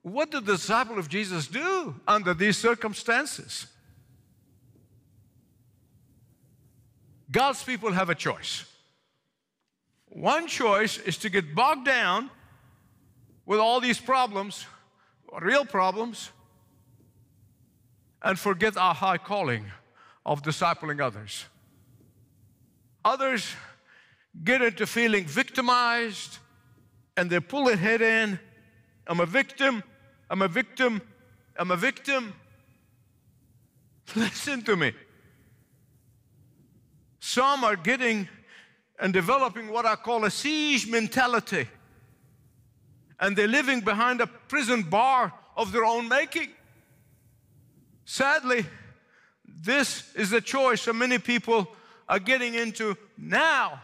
What 0.00 0.30
did 0.30 0.46
the 0.46 0.52
disciple 0.52 0.98
of 0.98 1.08
Jesus 1.08 1.46
do 1.46 1.94
under 2.08 2.32
these 2.32 2.56
circumstances? 2.56 3.66
God's 7.30 7.62
people 7.62 7.92
have 7.92 8.08
a 8.08 8.14
choice. 8.14 8.64
One 10.06 10.46
choice 10.46 10.98
is 10.98 11.16
to 11.18 11.30
get 11.30 11.54
bogged 11.54 11.86
down 11.86 12.30
with 13.46 13.58
all 13.58 13.80
these 13.80 14.00
problems, 14.00 14.66
real 15.40 15.64
problems, 15.64 16.30
and 18.22 18.38
forget 18.38 18.76
our 18.76 18.94
high 18.94 19.18
calling 19.18 19.66
of 20.24 20.42
discipling 20.42 21.00
others. 21.00 21.44
Others 23.04 23.52
get 24.44 24.62
into 24.62 24.86
feeling 24.86 25.24
victimized 25.24 26.38
and 27.16 27.28
they 27.28 27.40
pull 27.40 27.64
their 27.64 27.76
head 27.76 28.00
in. 28.00 28.38
I'm 29.06 29.20
a 29.20 29.26
victim. 29.26 29.82
I'm 30.30 30.42
a 30.42 30.48
victim. 30.48 31.02
I'm 31.58 31.70
a 31.70 31.76
victim. 31.76 32.32
Listen 34.16 34.62
to 34.62 34.76
me. 34.76 34.92
Some 37.18 37.64
are 37.64 37.76
getting 37.76 38.28
and 38.98 39.12
developing 39.12 39.68
what 39.68 39.84
I 39.84 39.96
call 39.96 40.24
a 40.24 40.30
siege 40.30 40.88
mentality. 40.88 41.68
And 43.22 43.36
they're 43.36 43.46
living 43.46 43.80
behind 43.80 44.20
a 44.20 44.26
prison 44.26 44.82
bar 44.82 45.32
of 45.56 45.70
their 45.70 45.84
own 45.84 46.08
making. 46.08 46.48
Sadly, 48.04 48.66
this 49.46 50.12
is 50.14 50.30
the 50.30 50.40
choice 50.40 50.84
that 50.84 50.94
many 50.94 51.18
people 51.18 51.68
are 52.08 52.18
getting 52.18 52.54
into 52.54 52.96
now. 53.16 53.80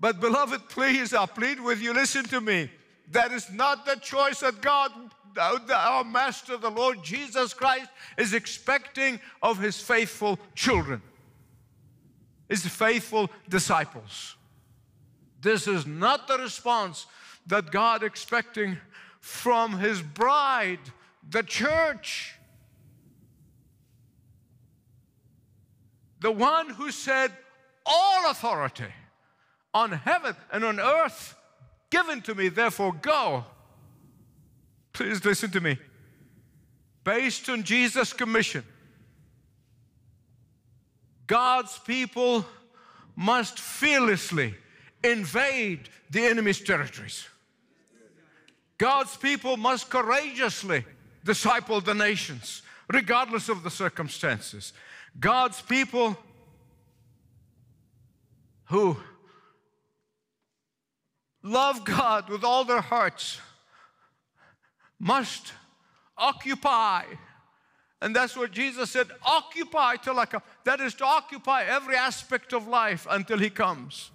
But, 0.00 0.18
beloved, 0.18 0.68
please, 0.70 1.12
I 1.12 1.26
plead 1.26 1.60
with 1.60 1.82
you, 1.82 1.92
listen 1.92 2.24
to 2.24 2.40
me. 2.40 2.70
That 3.10 3.32
is 3.32 3.52
not 3.52 3.84
the 3.84 3.96
choice 3.96 4.40
that 4.40 4.62
God, 4.62 4.92
our 5.36 6.04
Master, 6.04 6.56
the 6.56 6.70
Lord 6.70 7.02
Jesus 7.02 7.52
Christ, 7.52 7.90
is 8.16 8.32
expecting 8.32 9.20
of 9.42 9.58
His 9.58 9.78
faithful 9.78 10.38
children, 10.54 11.02
His 12.48 12.66
faithful 12.66 13.28
disciples. 13.48 14.36
This 15.40 15.68
is 15.68 15.86
not 15.86 16.26
the 16.28 16.38
response 16.38 17.06
that 17.48 17.70
God 17.70 18.02
expecting 18.02 18.78
from 19.20 19.78
His 19.78 20.00
bride, 20.00 20.80
the 21.28 21.42
church. 21.42 22.34
The 26.20 26.32
one 26.32 26.70
who 26.70 26.90
said, 26.90 27.32
All 27.84 28.30
authority 28.30 28.92
on 29.74 29.92
heaven 29.92 30.34
and 30.52 30.64
on 30.64 30.80
earth 30.80 31.34
given 31.90 32.20
to 32.22 32.34
me, 32.34 32.48
therefore 32.48 32.92
go. 32.92 33.44
Please 34.92 35.24
listen 35.24 35.50
to 35.50 35.60
me. 35.60 35.78
Based 37.04 37.48
on 37.48 37.62
Jesus' 37.62 38.12
commission, 38.12 38.64
God's 41.26 41.78
people 41.78 42.44
must 43.16 43.58
fearlessly 43.58 44.54
invade 45.02 45.88
the 46.10 46.26
enemy's 46.26 46.60
territories. 46.60 47.26
God's 48.78 49.16
people 49.16 49.56
must 49.56 49.90
courageously 49.90 50.84
disciple 51.24 51.80
the 51.80 51.94
nations, 51.94 52.62
regardless 52.92 53.48
of 53.48 53.64
the 53.64 53.70
circumstances. 53.70 54.72
God's 55.18 55.60
people 55.60 56.16
who 58.66 58.96
love 61.42 61.84
God 61.84 62.28
with 62.28 62.44
all 62.44 62.64
their 62.64 62.80
hearts 62.80 63.40
must 65.00 65.52
occupy. 66.16 67.02
And 68.00 68.14
that's 68.14 68.36
what 68.36 68.52
Jesus 68.52 68.90
said 68.90 69.08
occupy 69.24 69.96
till 69.96 70.18
I 70.20 70.26
come. 70.26 70.42
That 70.64 70.80
is 70.80 70.94
to 70.94 71.04
occupy 71.04 71.64
every 71.64 71.96
aspect 71.96 72.52
of 72.52 72.68
life 72.68 73.06
until 73.10 73.38
He 73.38 73.50
comes. 73.50 74.10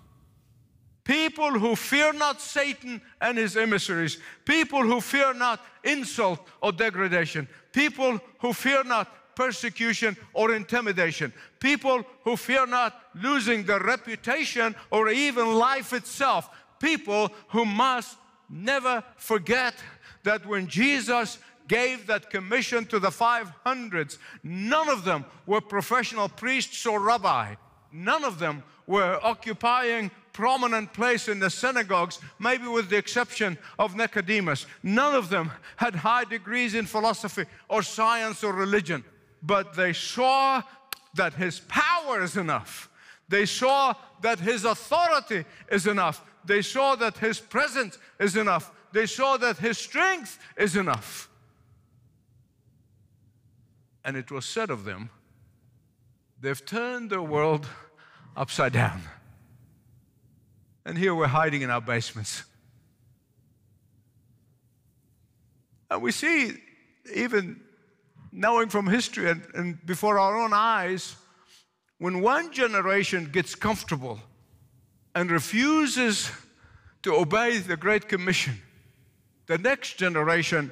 People 1.03 1.51
who 1.51 1.75
fear 1.75 2.13
not 2.13 2.39
Satan 2.39 3.01
and 3.19 3.37
his 3.37 3.57
emissaries. 3.57 4.17
People 4.45 4.83
who 4.83 5.01
fear 5.01 5.33
not 5.33 5.59
insult 5.83 6.39
or 6.61 6.71
degradation. 6.71 7.47
People 7.73 8.21
who 8.39 8.53
fear 8.53 8.83
not 8.83 9.35
persecution 9.35 10.15
or 10.33 10.53
intimidation. 10.53 11.33
People 11.59 12.03
who 12.23 12.37
fear 12.37 12.65
not 12.65 13.01
losing 13.15 13.63
their 13.63 13.81
reputation 13.81 14.75
or 14.91 15.09
even 15.09 15.55
life 15.55 15.91
itself. 15.91 16.49
People 16.79 17.29
who 17.49 17.65
must 17.65 18.17
never 18.49 19.03
forget 19.17 19.75
that 20.23 20.45
when 20.45 20.67
Jesus 20.67 21.37
gave 21.67 22.07
that 22.07 22.29
commission 22.29 22.85
to 22.85 22.99
the 22.99 23.09
500s, 23.09 24.17
none 24.43 24.89
of 24.89 25.03
them 25.03 25.25
were 25.45 25.61
professional 25.61 26.29
priests 26.29 26.85
or 26.85 26.99
rabbi. 26.99 27.55
None 27.93 28.23
of 28.23 28.39
them 28.39 28.63
were 28.87 29.19
occupying 29.21 30.09
prominent 30.33 30.91
place 30.93 31.27
in 31.27 31.37
the 31.37 31.49
synagogues, 31.49 32.19
maybe 32.39 32.67
with 32.67 32.89
the 32.89 32.97
exception 32.97 33.55
of 33.77 33.95
Nicodemus. 33.95 34.65
None 34.81 35.13
of 35.13 35.29
them 35.29 35.51
had 35.77 35.95
high 35.95 36.23
degrees 36.23 36.73
in 36.73 36.87
philosophy 36.87 37.45
or 37.69 37.83
science 37.83 38.43
or 38.43 38.51
religion, 38.51 39.03
but 39.43 39.75
they 39.75 39.93
saw 39.93 40.63
that 41.13 41.33
his 41.35 41.59
power 41.59 42.23
is 42.23 42.35
enough. 42.35 42.89
They 43.29 43.45
saw 43.45 43.93
that 44.21 44.39
his 44.39 44.65
authority 44.65 45.45
is 45.71 45.85
enough. 45.85 46.23
They 46.45 46.63
saw 46.63 46.95
that 46.95 47.17
his 47.17 47.39
presence 47.39 47.99
is 48.19 48.35
enough. 48.35 48.71
They 48.91 49.05
saw 49.05 49.37
that 49.37 49.57
his 49.57 49.77
strength 49.77 50.39
is 50.57 50.75
enough. 50.75 51.29
And 54.03 54.17
it 54.17 54.31
was 54.31 54.45
said 54.45 54.69
of 54.69 54.83
them, 54.83 55.11
they've 56.43 56.65
turned 56.65 57.09
the 57.09 57.21
world 57.21 57.65
upside 58.37 58.73
down. 58.73 59.01
And 60.85 60.97
here 60.97 61.15
we're 61.15 61.27
hiding 61.27 61.61
in 61.61 61.69
our 61.69 61.81
basements. 61.81 62.43
And 65.89 66.01
we 66.01 66.11
see, 66.11 66.51
even 67.15 67.61
knowing 68.31 68.67
from 68.67 68.87
history 68.87 69.29
and, 69.29 69.47
and 69.55 69.85
before 69.85 70.19
our 70.19 70.37
own 70.37 70.51
eyes, 70.53 71.15
when 71.99 72.21
one 72.21 72.51
generation 72.51 73.29
gets 73.31 73.55
comfortable 73.55 74.19
and 75.15 75.31
refuses 75.31 76.29
to 77.03 77.15
obey 77.15 77.59
the 77.59 77.77
Great 77.77 78.09
Commission, 78.09 78.55
the 79.45 79.57
next 79.57 79.97
generation 79.97 80.71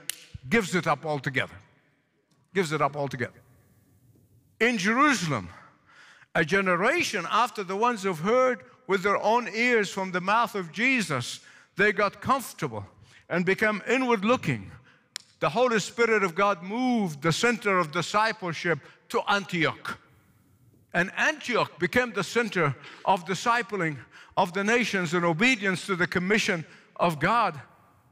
gives 0.49 0.75
it 0.75 0.87
up 0.87 1.05
altogether. 1.05 1.53
Gives 2.53 2.73
it 2.73 2.81
up 2.81 2.97
altogether. 2.97 3.39
In 4.59 4.77
Jerusalem, 4.77 5.49
a 6.35 6.45
generation 6.45 7.25
after 7.29 7.63
the 7.63 7.75
ones 7.75 8.03
who've 8.03 8.19
heard 8.19 8.63
with 8.87 9.03
their 9.03 9.21
own 9.21 9.47
ears 9.53 9.89
from 9.89 10.11
the 10.11 10.21
mouth 10.21 10.55
of 10.55 10.71
Jesus, 10.71 11.41
they 11.77 11.91
got 11.91 12.21
comfortable 12.21 12.85
and 13.29 13.45
became 13.45 13.81
inward 13.87 14.25
looking. 14.25 14.71
The 15.39 15.49
Holy 15.49 15.79
Spirit 15.79 16.23
of 16.23 16.35
God 16.35 16.61
moved 16.61 17.21
the 17.21 17.31
center 17.31 17.77
of 17.77 17.91
discipleship 17.91 18.79
to 19.09 19.21
Antioch. 19.27 19.99
And 20.93 21.11
Antioch 21.17 21.79
became 21.79 22.11
the 22.13 22.23
center 22.23 22.75
of 23.05 23.25
discipling 23.25 23.97
of 24.37 24.53
the 24.53 24.63
nations 24.63 25.13
in 25.13 25.23
obedience 25.23 25.85
to 25.85 25.95
the 25.95 26.07
commission 26.07 26.65
of 26.97 27.19
God. 27.19 27.59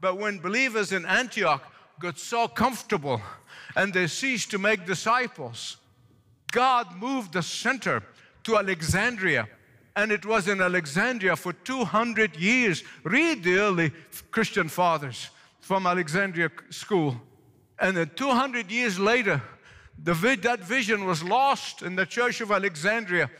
But 0.00 0.18
when 0.18 0.38
believers 0.38 0.92
in 0.92 1.04
Antioch 1.04 1.62
got 2.00 2.18
so 2.18 2.48
comfortable 2.48 3.20
and 3.76 3.92
they 3.92 4.06
ceased 4.06 4.50
to 4.50 4.58
make 4.58 4.86
disciples, 4.86 5.76
God 6.50 6.96
moved 6.96 7.32
the 7.32 7.42
center 7.42 8.02
to 8.44 8.56
Alexandria. 8.56 9.48
And 9.96 10.12
it 10.12 10.24
was 10.24 10.48
in 10.48 10.60
Alexandria 10.60 11.36
for 11.36 11.52
200 11.52 12.36
years. 12.36 12.84
Read 13.02 13.42
the 13.42 13.58
early 13.58 13.92
Christian 14.30 14.68
fathers 14.68 15.30
from 15.60 15.86
Alexandria 15.86 16.50
school. 16.70 17.20
And 17.78 17.96
then 17.96 18.10
200 18.14 18.70
years 18.70 18.98
later, 18.98 19.42
the, 20.02 20.14
that 20.42 20.60
vision 20.60 21.04
was 21.04 21.22
lost 21.22 21.82
in 21.82 21.96
the 21.96 22.06
church 22.06 22.40
of 22.40 22.50
Alexandria. 22.50 23.30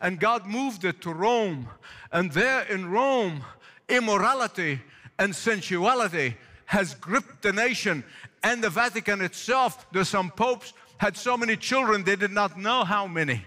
And 0.00 0.18
God 0.18 0.46
moved 0.46 0.84
it 0.84 1.00
to 1.02 1.12
Rome. 1.12 1.68
And 2.12 2.32
there 2.32 2.62
in 2.62 2.90
Rome, 2.90 3.42
immorality 3.88 4.80
and 5.18 5.34
sensuality 5.34 6.36
has 6.66 6.94
gripped 6.94 7.42
the 7.42 7.52
nation 7.52 8.04
and 8.42 8.62
the 8.62 8.70
Vatican 8.70 9.20
itself. 9.20 9.86
There's 9.92 10.08
some 10.08 10.30
popes 10.30 10.72
had 10.98 11.16
so 11.16 11.36
many 11.36 11.56
children, 11.56 12.04
they 12.04 12.16
did 12.16 12.32
not 12.32 12.58
know 12.58 12.84
how 12.84 13.06
many. 13.06 13.42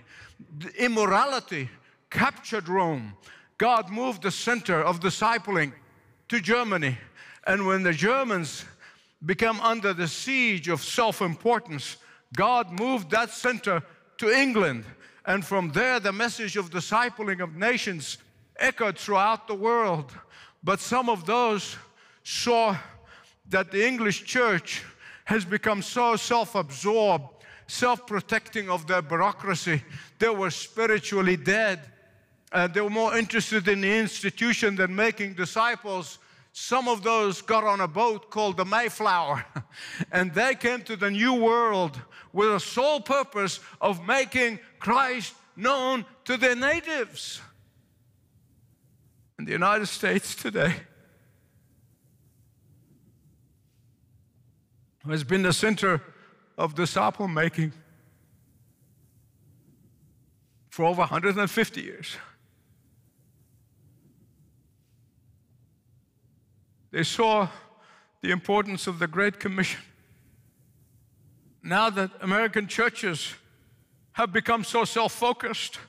Immorality 0.78 1.70
captured 2.10 2.68
Rome. 2.68 3.14
God 3.58 3.90
moved 3.90 4.24
the 4.24 4.32
center 4.32 4.82
of 4.82 5.00
discipling 5.00 5.74
to 6.30 6.42
Germany. 6.42 6.98
And 7.46 7.68
when 7.68 7.84
the 7.84 7.94
Germans 7.94 8.66
became 9.26 9.60
under 9.62 9.94
the 9.94 10.08
siege 10.08 10.68
of 10.68 10.82
self 10.82 11.22
importance, 11.22 11.98
God 12.36 12.72
moved 12.80 13.12
that 13.12 13.30
center 13.30 13.84
to 14.18 14.30
England. 14.30 14.86
And 15.26 15.46
from 15.46 15.72
there, 15.72 16.00
the 16.00 16.12
message 16.12 16.58
of 16.58 16.72
discipling 16.72 17.42
of 17.42 17.56
nations 17.56 18.18
echoed 18.58 18.98
throughout 18.98 19.48
the 19.48 19.56
world. 19.56 20.12
But 20.64 20.80
some 20.80 21.10
of 21.10 21.26
those 21.26 21.76
saw 22.24 22.76
that 23.50 23.72
the 23.72 23.86
English 23.86 24.24
church 24.24 24.84
has 25.26 25.46
become 25.46 25.82
so 25.82 26.16
self 26.16 26.56
absorbed, 26.56 27.41
self 27.72 28.06
protecting 28.06 28.70
of 28.70 28.86
their 28.86 29.02
bureaucracy. 29.02 29.82
They 30.20 30.30
were 30.30 30.52
spiritually 30.52 31.38
dead. 31.38 31.80
Uh, 32.52 32.68
they 32.68 32.82
were 32.82 32.90
more 32.90 33.18
interested 33.18 33.68
in 33.70 33.82
the 33.82 33.98
institution 33.98 34.76
than 34.76 34.94
making 34.94 35.36
disciples. 35.36 36.20
Some 36.52 36.90
of 36.90 37.02
those 37.02 37.42
got 37.42 37.64
on 37.64 37.80
a 37.80 37.88
boat 37.88 38.30
called 38.30 38.58
the 38.58 38.66
Mayflower, 38.66 39.46
and 40.12 40.34
they 40.34 40.54
came 40.56 40.82
to 40.82 40.98
the 40.98 41.10
New 41.10 41.34
World 41.34 41.98
with 42.34 42.54
a 42.54 42.60
sole 42.60 43.00
purpose 43.00 43.62
of 43.80 44.06
making 44.06 44.60
Christ 44.80 45.34
known 45.56 46.06
to 46.26 46.36
their 46.36 46.58
natives. 46.58 47.42
In 49.40 49.46
the 49.46 49.54
United 49.54 49.88
States 49.88 50.36
today, 50.36 50.76
has 55.08 55.24
been 55.24 55.42
the 55.42 55.54
center 55.54 56.02
of 56.58 56.76
disciple 56.76 57.28
making 57.28 57.74
for 60.70 60.86
over 60.86 61.02
150 61.02 61.82
years. 61.82 62.16
They 66.92 67.04
saw 67.04 67.48
the 68.22 68.32
importance 68.32 68.88
of 68.88 69.00
the 69.00 69.08
Great 69.08 69.40
Commission. 69.40 69.82
Now 71.64 71.90
that 71.90 72.12
American 72.22 72.68
churches 72.68 73.34
have 74.14 74.34
become 74.34 74.64
so 74.64 74.84
self 74.84 75.14
focused 75.14 75.80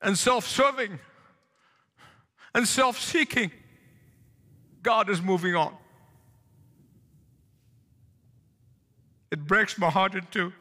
and 0.00 0.16
self 0.16 0.46
serving 0.46 0.98
and 2.54 2.66
self 2.66 2.98
seeking, 2.98 3.50
God 4.82 5.10
is 5.10 5.20
moving 5.20 5.54
on. 5.54 5.76
It 9.30 9.46
breaks 9.46 9.78
my 9.78 9.90
heart 9.90 10.14
in 10.14 10.26
two. 10.30 10.52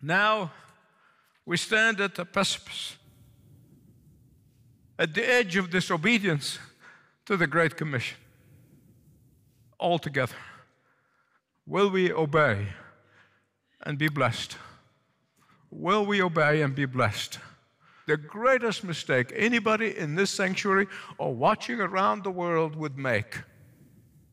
Now 0.00 0.52
we 1.44 1.56
stand 1.56 2.00
at 2.00 2.14
the 2.14 2.24
precipice, 2.24 2.96
at 4.98 5.14
the 5.14 5.28
edge 5.28 5.56
of 5.56 5.70
disobedience 5.70 6.58
to 7.26 7.36
the 7.36 7.46
Great 7.46 7.76
Commission. 7.76 8.18
All 9.78 9.98
together. 9.98 10.36
Will 11.66 11.90
we 11.90 12.12
obey 12.12 12.68
and 13.84 13.98
be 13.98 14.08
blessed? 14.08 14.56
Will 15.70 16.06
we 16.06 16.22
obey 16.22 16.62
and 16.62 16.74
be 16.74 16.84
blessed? 16.84 17.38
The 18.06 18.16
greatest 18.16 18.84
mistake 18.84 19.32
anybody 19.34 19.96
in 19.96 20.14
this 20.14 20.30
sanctuary 20.30 20.86
or 21.18 21.34
watching 21.34 21.80
around 21.80 22.22
the 22.22 22.30
world 22.30 22.76
would 22.76 22.98
make 22.98 23.40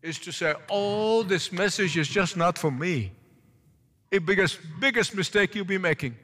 is 0.01 0.19
to 0.19 0.31
say, 0.31 0.53
Oh, 0.69 1.23
this 1.23 1.51
message 1.51 1.97
is 1.97 2.07
just 2.07 2.35
not 2.35 2.57
for 2.57 2.71
me 2.71 3.11
a 4.11 4.19
biggest, 4.19 4.59
biggest 4.79 5.15
mistake 5.15 5.55
you'll 5.55 5.65
be 5.65 5.77
making. 5.77 6.15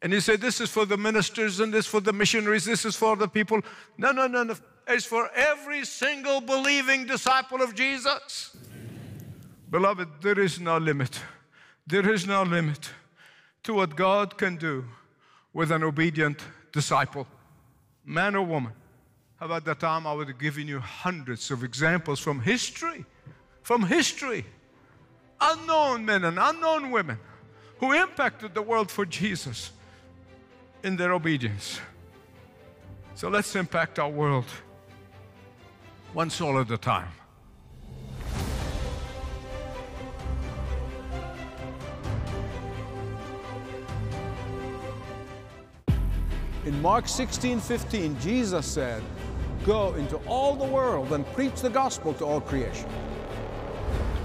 And 0.00 0.12
he 0.12 0.20
said, 0.20 0.40
This 0.40 0.60
is 0.60 0.70
for 0.70 0.86
the 0.86 0.96
ministers 0.96 1.60
and 1.60 1.72
this 1.72 1.86
for 1.86 2.00
the 2.00 2.12
missionaries, 2.12 2.64
this 2.64 2.84
is 2.84 2.96
for 2.96 3.16
the 3.16 3.28
people. 3.28 3.60
No, 3.96 4.12
no, 4.12 4.26
no, 4.26 4.44
no. 4.44 4.54
It's 4.86 5.04
for 5.04 5.30
every 5.34 5.84
single 5.84 6.40
believing 6.40 7.04
disciple 7.04 7.60
of 7.60 7.74
Jesus. 7.74 8.56
Beloved, 9.70 10.08
there 10.22 10.40
is 10.40 10.58
no 10.58 10.78
limit. 10.78 11.20
There 11.86 12.08
is 12.10 12.26
no 12.26 12.42
limit 12.42 12.90
to 13.64 13.74
what 13.74 13.96
God 13.96 14.38
can 14.38 14.56
do 14.56 14.84
with 15.52 15.70
an 15.72 15.82
obedient 15.82 16.42
disciple, 16.72 17.26
man 18.04 18.34
or 18.34 18.42
woman. 18.46 18.72
How 19.36 19.46
about 19.46 19.64
that 19.66 19.80
time 19.80 20.06
I 20.06 20.14
would 20.14 20.28
have 20.28 20.38
given 20.38 20.66
you 20.66 20.80
hundreds 20.80 21.50
of 21.50 21.62
examples 21.62 22.18
from 22.18 22.40
history? 22.40 23.04
From 23.62 23.84
history 23.84 24.46
unknown 25.40 26.04
men 26.04 26.24
and 26.24 26.38
unknown 26.38 26.90
women 26.90 27.18
who 27.78 27.92
impacted 27.92 28.54
the 28.54 28.62
world 28.62 28.90
for 28.90 29.06
Jesus 29.06 29.72
in 30.82 30.96
their 30.96 31.12
obedience. 31.12 31.80
So 33.14 33.28
let's 33.28 33.54
impact 33.56 33.98
our 33.98 34.10
world 34.10 34.46
one 36.12 36.30
soul 36.30 36.58
at 36.58 36.70
a 36.70 36.78
time. 36.78 37.08
In 46.64 46.82
Mark 46.82 47.08
16 47.08 47.60
15, 47.60 48.20
Jesus 48.20 48.66
said, 48.66 49.02
Go 49.64 49.94
into 49.94 50.16
all 50.26 50.54
the 50.54 50.64
world 50.64 51.12
and 51.12 51.26
preach 51.32 51.62
the 51.62 51.70
gospel 51.70 52.12
to 52.14 52.24
all 52.24 52.40
creation. 52.40 52.88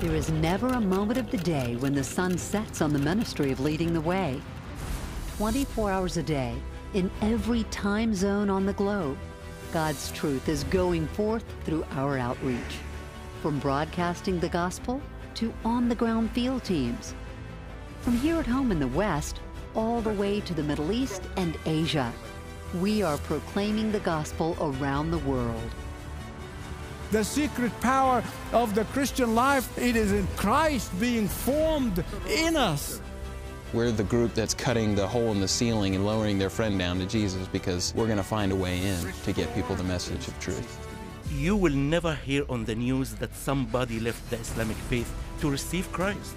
There 0.03 0.15
is 0.15 0.29
never 0.29 0.67
a 0.67 0.81
moment 0.81 1.17
of 1.17 1.31
the 1.31 1.37
day 1.37 1.77
when 1.77 1.95
the 1.95 2.03
sun 2.03 2.37
sets 2.37 2.81
on 2.81 2.91
the 2.91 2.99
ministry 2.99 3.53
of 3.53 3.61
leading 3.61 3.93
the 3.93 4.01
way. 4.01 4.41
24 5.37 5.91
hours 5.91 6.17
a 6.17 6.23
day, 6.23 6.55
in 6.93 7.09
every 7.21 7.63
time 7.71 8.13
zone 8.13 8.49
on 8.49 8.65
the 8.65 8.73
globe, 8.73 9.17
God's 9.71 10.11
truth 10.11 10.49
is 10.49 10.65
going 10.65 11.07
forth 11.07 11.45
through 11.63 11.85
our 11.91 12.17
outreach. 12.17 12.81
From 13.41 13.59
broadcasting 13.59 14.41
the 14.41 14.49
gospel 14.49 15.01
to 15.35 15.53
on 15.63 15.87
the 15.87 15.95
ground 15.95 16.31
field 16.31 16.65
teams. 16.65 17.15
From 18.01 18.17
here 18.17 18.35
at 18.35 18.45
home 18.45 18.73
in 18.73 18.81
the 18.81 18.87
West, 18.89 19.39
all 19.73 20.01
the 20.01 20.11
way 20.15 20.41
to 20.41 20.53
the 20.53 20.63
Middle 20.63 20.91
East 20.91 21.21
and 21.37 21.57
Asia. 21.65 22.11
We 22.81 23.03
are 23.03 23.19
proclaiming 23.19 23.93
the 23.93 24.01
gospel 24.01 24.57
around 24.59 25.11
the 25.11 25.19
world. 25.19 25.71
The 27.13 27.23
secret 27.23 27.71
power 27.80 28.23
of 28.54 28.73
the 28.73 28.86
Christian 28.86 29.36
life, 29.36 29.78
it 29.78 29.95
is 29.95 30.12
in 30.12 30.26
Christ 30.36 30.99
being 30.99 31.28
formed 31.28 32.04
in 32.28 32.58
us. 32.58 33.02
We're 33.71 33.91
the 33.91 34.04
group 34.04 34.34
that's 34.34 34.56
cutting 34.56 34.95
the 34.95 35.06
hole 35.06 35.30
in 35.30 35.39
the 35.39 35.47
ceiling 35.47 35.93
and 35.93 36.08
lowering 36.08 36.39
their 36.39 36.49
friend 36.49 36.80
down 36.80 36.97
to 36.97 37.06
Jesus 37.06 37.47
because 37.49 37.93
we're 37.95 38.08
going 38.08 38.17
to 38.17 38.23
find 38.23 38.52
a 38.52 38.56
way 38.56 38.84
in 38.84 39.13
to 39.26 39.32
get 39.32 39.54
people 39.54 39.76
the 39.76 39.84
message 39.84 40.28
of 40.28 40.39
truth. 40.39 40.80
You 41.32 41.56
will 41.56 41.76
never 41.76 42.15
hear 42.15 42.45
on 42.49 42.65
the 42.65 42.73
news 42.73 43.13
that 43.21 43.36
somebody 43.36 43.99
left 43.99 44.28
the 44.32 44.38
Islamic 44.38 44.78
faith 44.78 45.13
to 45.41 45.52
receive 45.52 45.91
Christ. 45.91 46.36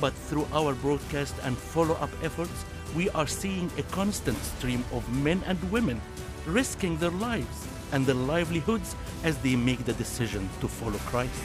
But 0.00 0.12
through 0.12 0.48
our 0.52 0.74
broadcast 0.74 1.36
and 1.44 1.56
follow 1.56 1.94
up 2.00 2.10
efforts, 2.24 2.64
we 2.96 3.10
are 3.10 3.28
seeing 3.28 3.70
a 3.78 3.84
constant 3.94 4.38
stream 4.38 4.84
of 4.92 5.08
men 5.22 5.40
and 5.46 5.70
women 5.70 6.00
risking 6.46 6.96
their 6.96 7.12
lives 7.12 7.68
and 7.92 8.06
their 8.06 8.14
livelihoods 8.14 8.94
as 9.24 9.36
they 9.38 9.56
make 9.56 9.84
the 9.84 9.92
decision 9.94 10.48
to 10.60 10.68
follow 10.68 10.98
Christ. 10.98 11.42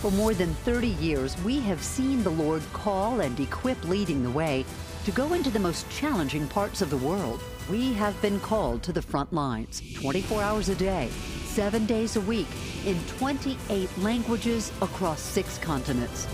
For 0.00 0.10
more 0.10 0.32
than 0.32 0.54
30 0.64 0.88
years, 0.88 1.36
we 1.42 1.60
have 1.60 1.82
seen 1.82 2.22
the 2.22 2.30
Lord 2.30 2.62
call 2.72 3.20
and 3.20 3.38
equip 3.38 3.84
leading 3.84 4.22
the 4.22 4.30
way 4.30 4.64
to 5.04 5.10
go 5.10 5.34
into 5.34 5.50
the 5.50 5.58
most 5.58 5.90
challenging 5.90 6.48
parts 6.48 6.80
of 6.80 6.88
the 6.88 6.96
world. 6.96 7.42
We 7.68 7.92
have 7.94 8.20
been 8.22 8.40
called 8.40 8.82
to 8.84 8.92
the 8.92 9.02
front 9.02 9.30
lines 9.32 9.82
24 10.00 10.42
hours 10.42 10.68
a 10.70 10.74
day, 10.74 11.10
seven 11.44 11.84
days 11.84 12.16
a 12.16 12.20
week, 12.22 12.48
in 12.86 12.98
28 13.18 13.90
languages 13.98 14.72
across 14.80 15.20
six 15.20 15.58
continents. 15.58 16.26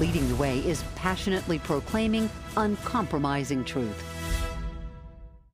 Leading 0.00 0.28
the 0.28 0.34
Way 0.36 0.58
is 0.58 0.82
passionately 0.96 1.60
proclaiming 1.60 2.28
uncompromising 2.56 3.64
truth. 3.64 4.02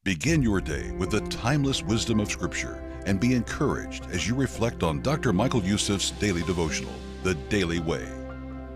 Begin 0.04 0.42
your 0.42 0.62
day 0.62 0.90
with 0.92 1.10
the 1.10 1.20
timeless 1.28 1.82
wisdom 1.82 2.18
of 2.18 2.30
Scripture 2.30 2.82
and 3.08 3.18
be 3.18 3.34
encouraged 3.34 4.06
as 4.10 4.28
you 4.28 4.34
reflect 4.34 4.82
on 4.82 5.00
Dr. 5.00 5.32
Michael 5.32 5.62
Youssef's 5.62 6.10
daily 6.10 6.42
devotional, 6.42 6.92
The 7.22 7.34
Daily 7.34 7.80
Way. 7.80 8.06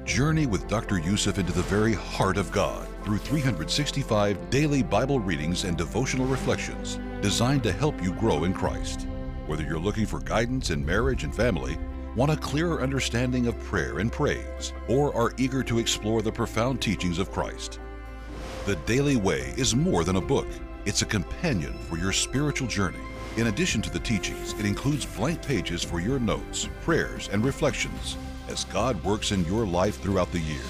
Journey 0.04 0.46
with 0.46 0.66
Dr. 0.68 0.98
Youssef 0.98 1.38
into 1.38 1.52
the 1.52 1.62
very 1.62 1.92
heart 1.92 2.38
of 2.38 2.50
God 2.50 2.88
through 3.04 3.18
365 3.18 4.48
daily 4.48 4.82
Bible 4.82 5.20
readings 5.20 5.64
and 5.64 5.76
devotional 5.76 6.26
reflections 6.26 6.98
designed 7.20 7.62
to 7.64 7.72
help 7.72 8.02
you 8.02 8.14
grow 8.14 8.44
in 8.44 8.54
Christ. 8.54 9.06
Whether 9.46 9.64
you're 9.64 9.78
looking 9.78 10.06
for 10.06 10.18
guidance 10.20 10.70
in 10.70 10.84
marriage 10.84 11.24
and 11.24 11.34
family, 11.34 11.76
want 12.16 12.32
a 12.32 12.36
clearer 12.36 12.80
understanding 12.80 13.46
of 13.46 13.60
prayer 13.60 13.98
and 13.98 14.10
praise, 14.10 14.72
or 14.88 15.14
are 15.14 15.34
eager 15.36 15.62
to 15.62 15.78
explore 15.78 16.22
the 16.22 16.32
profound 16.32 16.80
teachings 16.80 17.18
of 17.18 17.30
Christ, 17.30 17.80
The 18.64 18.76
Daily 18.86 19.16
Way 19.16 19.52
is 19.58 19.76
more 19.76 20.04
than 20.04 20.16
a 20.16 20.20
book. 20.22 20.48
It's 20.86 21.02
a 21.02 21.06
companion 21.06 21.74
for 21.74 21.98
your 21.98 22.12
spiritual 22.12 22.66
journey. 22.66 22.98
In 23.38 23.46
addition 23.46 23.80
to 23.80 23.90
the 23.90 23.98
teachings, 23.98 24.52
it 24.58 24.66
includes 24.66 25.06
blank 25.06 25.40
pages 25.40 25.82
for 25.82 26.00
your 26.00 26.18
notes, 26.18 26.68
prayers, 26.82 27.30
and 27.32 27.42
reflections 27.42 28.18
as 28.48 28.64
God 28.64 29.02
works 29.02 29.32
in 29.32 29.46
your 29.46 29.66
life 29.66 29.98
throughout 30.02 30.30
the 30.32 30.38
year. 30.38 30.60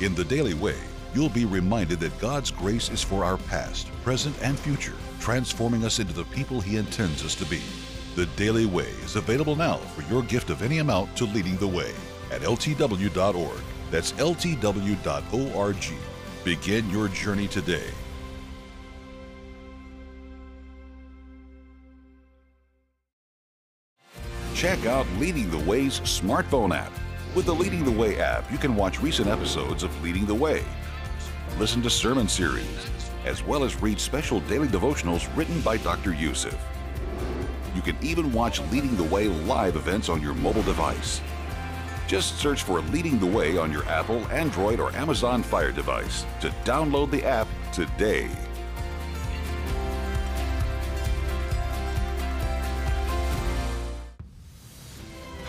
In 0.00 0.12
The 0.12 0.24
Daily 0.24 0.54
Way, 0.54 0.74
you'll 1.14 1.28
be 1.28 1.44
reminded 1.44 2.00
that 2.00 2.18
God's 2.18 2.50
grace 2.50 2.90
is 2.90 3.00
for 3.00 3.22
our 3.24 3.36
past, 3.36 3.92
present, 4.02 4.34
and 4.42 4.58
future, 4.58 4.96
transforming 5.20 5.84
us 5.84 6.00
into 6.00 6.12
the 6.12 6.24
people 6.24 6.60
He 6.60 6.78
intends 6.78 7.24
us 7.24 7.36
to 7.36 7.44
be. 7.44 7.62
The 8.16 8.26
Daily 8.34 8.66
Way 8.66 8.90
is 9.04 9.14
available 9.14 9.54
now 9.54 9.76
for 9.76 10.02
your 10.12 10.24
gift 10.24 10.50
of 10.50 10.62
any 10.62 10.78
amount 10.78 11.16
to 11.18 11.26
Leading 11.26 11.58
the 11.58 11.68
Way 11.68 11.94
at 12.32 12.40
ltw.org. 12.40 13.60
That's 13.92 14.12
ltw.org. 14.12 15.86
Begin 16.44 16.90
your 16.90 17.08
journey 17.08 17.46
today. 17.46 17.90
Check 24.58 24.86
out 24.86 25.06
Leading 25.20 25.48
the 25.52 25.70
Way's 25.70 26.00
smartphone 26.00 26.76
app. 26.76 26.90
With 27.36 27.46
the 27.46 27.54
Leading 27.54 27.84
the 27.84 27.92
Way 27.92 28.18
app, 28.18 28.50
you 28.50 28.58
can 28.58 28.74
watch 28.74 29.00
recent 29.00 29.28
episodes 29.28 29.84
of 29.84 30.02
Leading 30.02 30.26
the 30.26 30.34
Way, 30.34 30.64
listen 31.60 31.80
to 31.82 31.88
sermon 31.88 32.26
series, 32.26 32.90
as 33.24 33.40
well 33.44 33.62
as 33.62 33.80
read 33.80 34.00
special 34.00 34.40
daily 34.40 34.66
devotionals 34.66 35.28
written 35.36 35.60
by 35.60 35.76
Dr. 35.76 36.12
Youssef. 36.12 36.58
You 37.72 37.82
can 37.82 37.96
even 38.02 38.32
watch 38.32 38.58
Leading 38.72 38.96
the 38.96 39.04
Way 39.04 39.28
live 39.28 39.76
events 39.76 40.08
on 40.08 40.20
your 40.20 40.34
mobile 40.34 40.64
device. 40.64 41.20
Just 42.08 42.38
search 42.38 42.64
for 42.64 42.80
Leading 42.80 43.20
the 43.20 43.26
Way 43.26 43.58
on 43.58 43.70
your 43.70 43.84
Apple, 43.84 44.26
Android, 44.32 44.80
or 44.80 44.92
Amazon 44.96 45.40
Fire 45.44 45.70
device 45.70 46.26
to 46.40 46.50
download 46.64 47.12
the 47.12 47.24
app 47.24 47.46
today. 47.72 48.28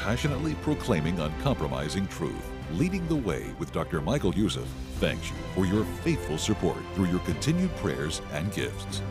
Passionately 0.09 0.55
proclaiming 0.63 1.19
uncompromising 1.19 2.07
truth, 2.07 2.49
leading 2.73 3.07
the 3.07 3.15
way 3.15 3.53
with 3.59 3.71
Dr. 3.71 4.01
Michael 4.01 4.33
Youssef 4.33 4.67
thanks 4.95 5.29
you 5.29 5.35
for 5.53 5.67
your 5.67 5.85
faithful 6.03 6.39
support 6.39 6.79
through 6.95 7.11
your 7.11 7.19
continued 7.19 7.69
prayers 7.75 8.19
and 8.31 8.51
gifts. 8.51 9.03